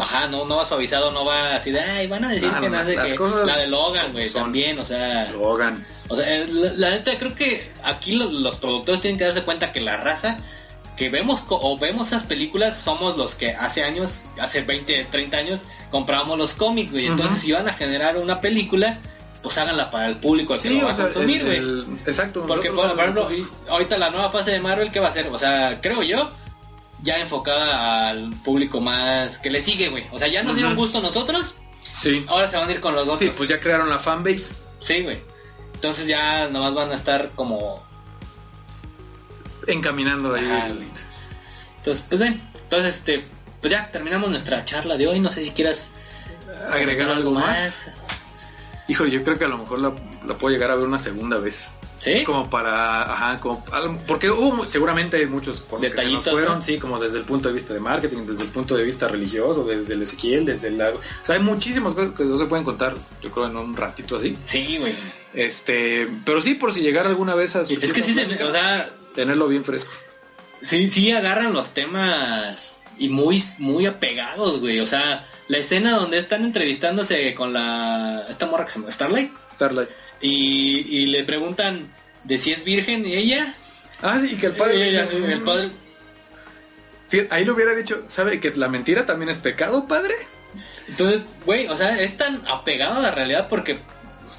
[0.00, 2.68] ajá, no, no va suavizado, no va así de, ay, van a decir No, que
[2.70, 3.14] no, no las qué.
[3.16, 5.84] cosas La de Logan, güey, también, o sea, Logan.
[6.08, 9.42] o sea, eh, la, la neta creo que aquí lo- los productores tienen que darse
[9.42, 10.38] cuenta que la raza
[10.96, 15.60] que vemos o vemos esas películas somos los que hace años, hace 20, 30 años
[15.92, 17.06] comprábamos los cómics, güey.
[17.06, 18.98] Entonces, si van a generar una película,
[19.42, 21.98] pues háganla para el público al que lo va a consumir, güey.
[22.06, 22.44] exacto.
[22.46, 23.28] Porque, por, ejemplo,
[23.68, 25.28] ahorita la nueva fase de Marvel, ¿qué va a hacer?
[25.28, 26.30] O sea, creo yo,
[27.02, 30.04] ya enfocada al público más que le sigue, güey.
[30.12, 30.82] O sea, ya nos dieron Ujú.
[30.82, 31.54] gusto a nosotros,
[31.92, 32.24] Sí.
[32.28, 33.18] ahora se van a ir con los otros.
[33.20, 34.54] Sí, pues ya crearon la fanbase.
[34.80, 35.20] Sí, güey.
[35.74, 37.86] Entonces ya nomás van a estar como...
[39.66, 40.44] Encaminando ahí.
[40.44, 40.68] Ajá.
[41.78, 42.42] Entonces, pues ven.
[42.64, 43.24] Entonces, este,
[43.60, 45.20] pues ya terminamos nuestra charla de hoy.
[45.20, 45.90] No sé si quieras
[46.72, 47.74] agregar algo más.
[48.88, 49.92] Híjole, yo creo que a lo mejor la,
[50.26, 51.68] la puedo llegar a ver una segunda vez.
[51.98, 52.22] ¿Sí?
[52.24, 53.64] Como para, ajá, como,
[54.06, 56.62] porque hubo seguramente muchas cosas que se nos fueron, ¿no?
[56.62, 59.64] sí, como desde el punto de vista de marketing, desde el punto de vista religioso,
[59.64, 60.80] desde el Ezequiel, desde el...
[60.80, 64.16] O sea, hay muchísimas cosas que no se pueden contar, yo creo, en un ratito
[64.16, 64.38] así.
[64.46, 64.94] Sí, güey.
[65.34, 68.52] Este, pero sí, por si llegara alguna vez a surgir Es que sí, se, o
[68.52, 69.90] sea, tenerlo bien fresco.
[70.62, 74.80] sí, sí agarran los temas y muy, muy apegados, güey.
[74.80, 78.26] O sea, la escena donde están entrevistándose con la...
[78.28, 79.32] Esta morra que se llama Starlight.
[79.52, 79.88] Starlight.
[80.20, 81.92] Y, y le preguntan
[82.24, 83.54] de si es virgen y ella.
[84.02, 84.78] Ah, sí, y que el padre...
[84.78, 85.70] y ella- dice, el padre
[87.08, 90.14] Fíjate, ahí le hubiera dicho, ¿sabe que la mentira también es pecado, padre?
[90.88, 93.78] Entonces, güey, o sea, es tan apegado a la realidad porque,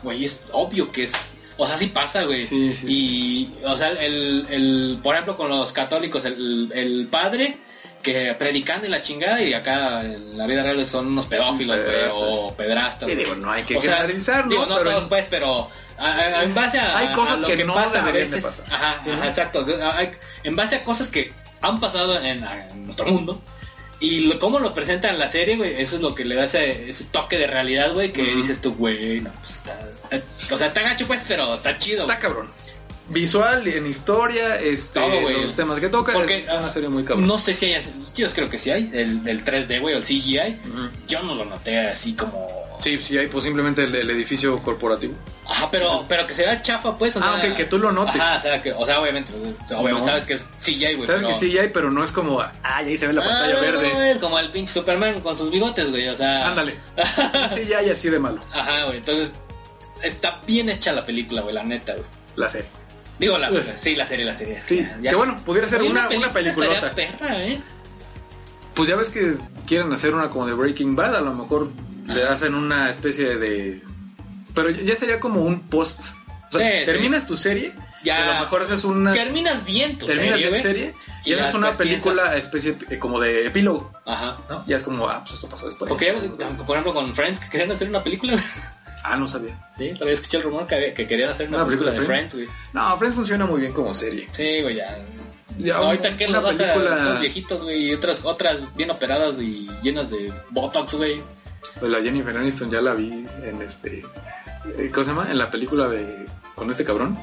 [0.03, 1.13] güey, es obvio que es...
[1.57, 2.45] O sea, sí pasa, güey.
[2.45, 7.57] Sí, sí, y, o sea, el, el, por ejemplo, con los católicos, el, el padre
[8.01, 11.79] que predican en la chingada y acá en la vida real son unos pedófilos,
[12.13, 13.09] o pedrastas.
[13.09, 14.51] Sí, digo, no hay que O sea, generalizar, ¿no?
[14.51, 17.47] Digo, no Pero- todos, pues, pero a- a- en base a, Hay cosas a lo
[17.47, 18.65] que no pasa a veces- pasar.
[18.71, 19.65] Ajá, Sí, ajá, exacto.
[19.93, 20.11] Hay-
[20.43, 23.41] en base a cosas que han pasado en, en nuestro mundo.
[24.01, 26.45] Y lo, cómo lo presentan en la serie, güey, eso es lo que le da
[26.45, 29.77] ese, ese toque de realidad, güey, que dices tú, güey, no, pues está,
[30.09, 32.03] está- O sea, está gacho, pues, pero está chido.
[32.03, 32.49] Está cabrón.
[33.09, 35.41] Visual, en historia, este, Todo, güey.
[35.41, 37.27] los temas que toca, Porque es una serie muy cabrón.
[37.27, 37.83] No sé si hay,
[38.15, 40.59] yo creo que sí hay, el, el 3D, güey, o el CGI.
[40.69, 40.89] Ujú.
[41.07, 42.47] Yo no lo noté así como...
[42.79, 45.13] Sí, sí, hay pues simplemente el, el edificio corporativo.
[45.47, 47.53] Ajá, pero, pero que se vea chafa, pues, o Ah, sea...
[47.55, 48.15] que tú lo notes.
[48.15, 50.05] Ajá, o sea, que, o sea, obviamente, o sea, obviamente No.
[50.07, 51.27] sabes que es CGI, güey, Sabes pero...
[51.27, 53.91] que sí hay, pero no es como, ah, ahí se ve la Ah, pantalla verde.
[53.93, 56.47] no, es como el pinche Superman con sus bigotes, güey, o sea...
[56.47, 56.77] Ándale.
[57.55, 58.39] Sí, ya hay así de malo.
[58.53, 59.31] Ajá, güey, entonces
[60.03, 62.05] está bien hecha la película, güey, la neta, güey.
[62.37, 62.69] La serie.
[63.19, 64.59] Digo, la, sí, la serie, la serie.
[64.61, 67.59] Sí, que bueno, pudiera ser Oye, una, película una perra, ¿eh?
[68.73, 69.35] Pues ya ves que
[69.67, 71.69] quieren hacer una como de Breaking Bad, a lo mejor
[72.07, 73.83] le hacen una especie de...
[74.55, 75.99] Pero ya sería como un post.
[76.49, 76.85] O sea, Sí, sí.
[76.85, 78.19] terminas tu serie, Ya.
[78.19, 79.11] y a lo mejor haces una...
[79.11, 80.93] Terminas bien tu Terminas serie, serie
[81.25, 84.37] y, Y haces ya una película especie eh, como de epílogo, Ajá.
[84.49, 84.65] ¿no?
[84.65, 85.89] Ya es como, ah, pues esto pasó después.
[85.89, 88.41] Porque, ya, por ejemplo, con Friends, que querían hacer una película.
[89.03, 89.57] Ah, no sabía.
[89.77, 92.35] Sí, todavía escuché el rumor que, que querían hacer una, Una película, película de Friends,
[92.35, 92.47] güey.
[92.73, 94.27] No, Friends funciona muy bien como serie.
[94.31, 94.97] Sí, güey, ya.
[95.57, 98.91] Ya, No, ahorita que las vas a película- los viejitos, güey, y otras, otras bien
[98.91, 101.21] operadas y llenas de botox, güey.
[101.79, 104.03] Pues la Jennifer Aniston ya la vi en este...
[104.77, 105.27] eh, ¿Cómo se llama?
[105.31, 106.25] En la película de...
[106.55, 107.17] Con este cabrón.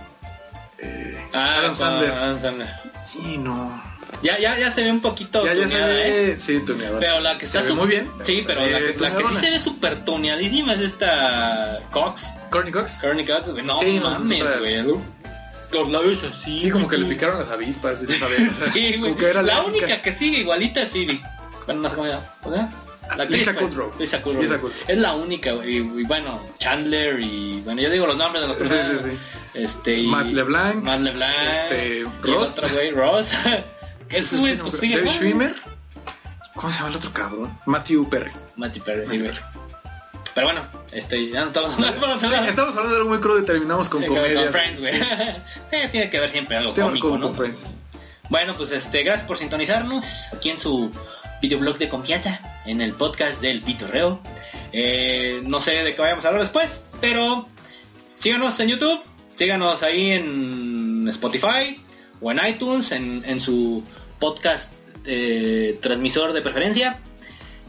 [0.78, 2.10] Eh, Ah, Adam Sandler.
[2.12, 2.68] Adam Sandler.
[3.04, 3.82] Sí, no.
[4.22, 6.10] Ya, ya, ya se ve un poquito Ya, ya se tuneada, ¿eh?
[6.36, 6.38] ve...
[6.44, 6.98] Sí, tuneada.
[6.98, 8.10] Pero la que Se está ve muy bien.
[8.22, 12.24] Sí, se pero la, que- la que sí se ve súper tuneadísima es esta Cox.
[12.50, 12.92] Courtney Cox.
[13.00, 13.62] Courtney Cox, güey.
[13.64, 14.84] No Sí, mames, güey.
[15.72, 16.60] Los labios así.
[16.60, 18.00] Sí, como que le picaron las avispas.
[18.00, 19.14] ¿sí güey.
[19.24, 20.00] Era La única.
[20.00, 21.20] que sigue igualita es Phoebe.
[21.66, 22.26] Bueno, no sé cómo se llama.
[22.42, 22.72] ¿Cómo se llama?
[23.16, 23.54] La Lisa.
[23.54, 23.92] Kudrow.
[23.98, 24.42] Lisa Kudrow.
[24.42, 24.76] Lisa Kudrow.
[24.88, 25.74] Es la única, güey.
[25.74, 27.60] Y, y bueno, Chandler y...
[27.64, 29.00] Bueno, yo digo los nombres de los personajes.
[29.04, 29.18] sí, sí.
[29.54, 30.06] Este, y...
[30.08, 30.82] Matt LeBlanc.
[30.84, 31.32] Matt LeBlanc.
[31.70, 32.50] Este, y el Ross.
[32.50, 33.28] otro güey, Ross.
[34.10, 35.08] es Sí, güey, sí, no, pues David.
[35.10, 35.54] Schwimmer.
[36.54, 37.58] ¿Cómo se llama el otro cabrón?
[37.66, 38.30] Matthew Perry.
[38.56, 39.32] Matthew Perry, sí, Matthew güey.
[39.32, 39.66] Perry.
[40.34, 42.44] Pero bueno, este, ya no estamos hablando lado.
[42.44, 44.44] Estamos hablando de algo muy crudo y terminamos con comedia.
[44.44, 44.92] con Friends, güey.
[45.72, 47.26] Eh, tiene que ver siempre algo cómico, con, ¿no?
[47.28, 47.72] con Friends.
[48.28, 50.04] Bueno, pues este, gracias por sintonizarnos
[50.34, 50.90] aquí en su
[51.40, 54.20] videoblog de confianza, en el podcast del Pitorreo.
[54.72, 57.48] Eh, no sé de qué vayamos a hablar después, pero
[58.16, 59.00] síganos en YouTube,
[59.36, 61.80] síganos ahí en Spotify
[62.20, 63.82] o en iTunes, en, en su
[64.18, 64.72] podcast
[65.04, 66.98] eh, transmisor de preferencia.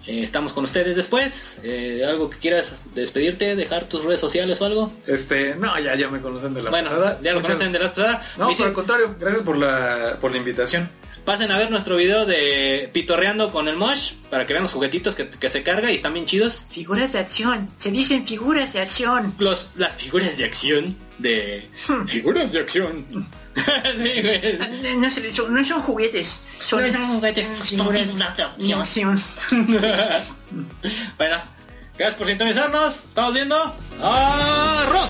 [0.05, 1.57] Eh, estamos con ustedes después.
[1.63, 4.91] Eh, ¿Algo que quieras despedirte, dejar tus redes sociales o algo?
[5.05, 7.19] Este, no, ya, ya me conocen de la bueno, pasada.
[7.21, 8.31] ya lo Muchas- conocen de la pasada.
[8.37, 10.89] No, por el contrario, gracias por la, por la invitación.
[11.25, 15.13] pasen a ver nuestro video de pitorreando con el Mosh para que vean los juguetitos
[15.13, 16.65] que, que se carga y están bien chidos.
[16.69, 17.67] Figuras de acción.
[17.75, 19.35] Se dicen figuras de acción.
[19.39, 21.67] Los, las figuras de acción de...
[22.07, 23.05] figuras de acción.
[23.97, 24.59] Sí, güey.
[24.95, 26.41] No, no se- son, no son juguetes.
[26.59, 27.45] Son, No son juguetes,
[28.79, 29.21] acción.
[31.17, 31.37] bueno,
[31.97, 32.95] gracias por sintonizarnos.
[32.95, 33.75] Estamos viendo.
[34.01, 35.05] ¡Arroz!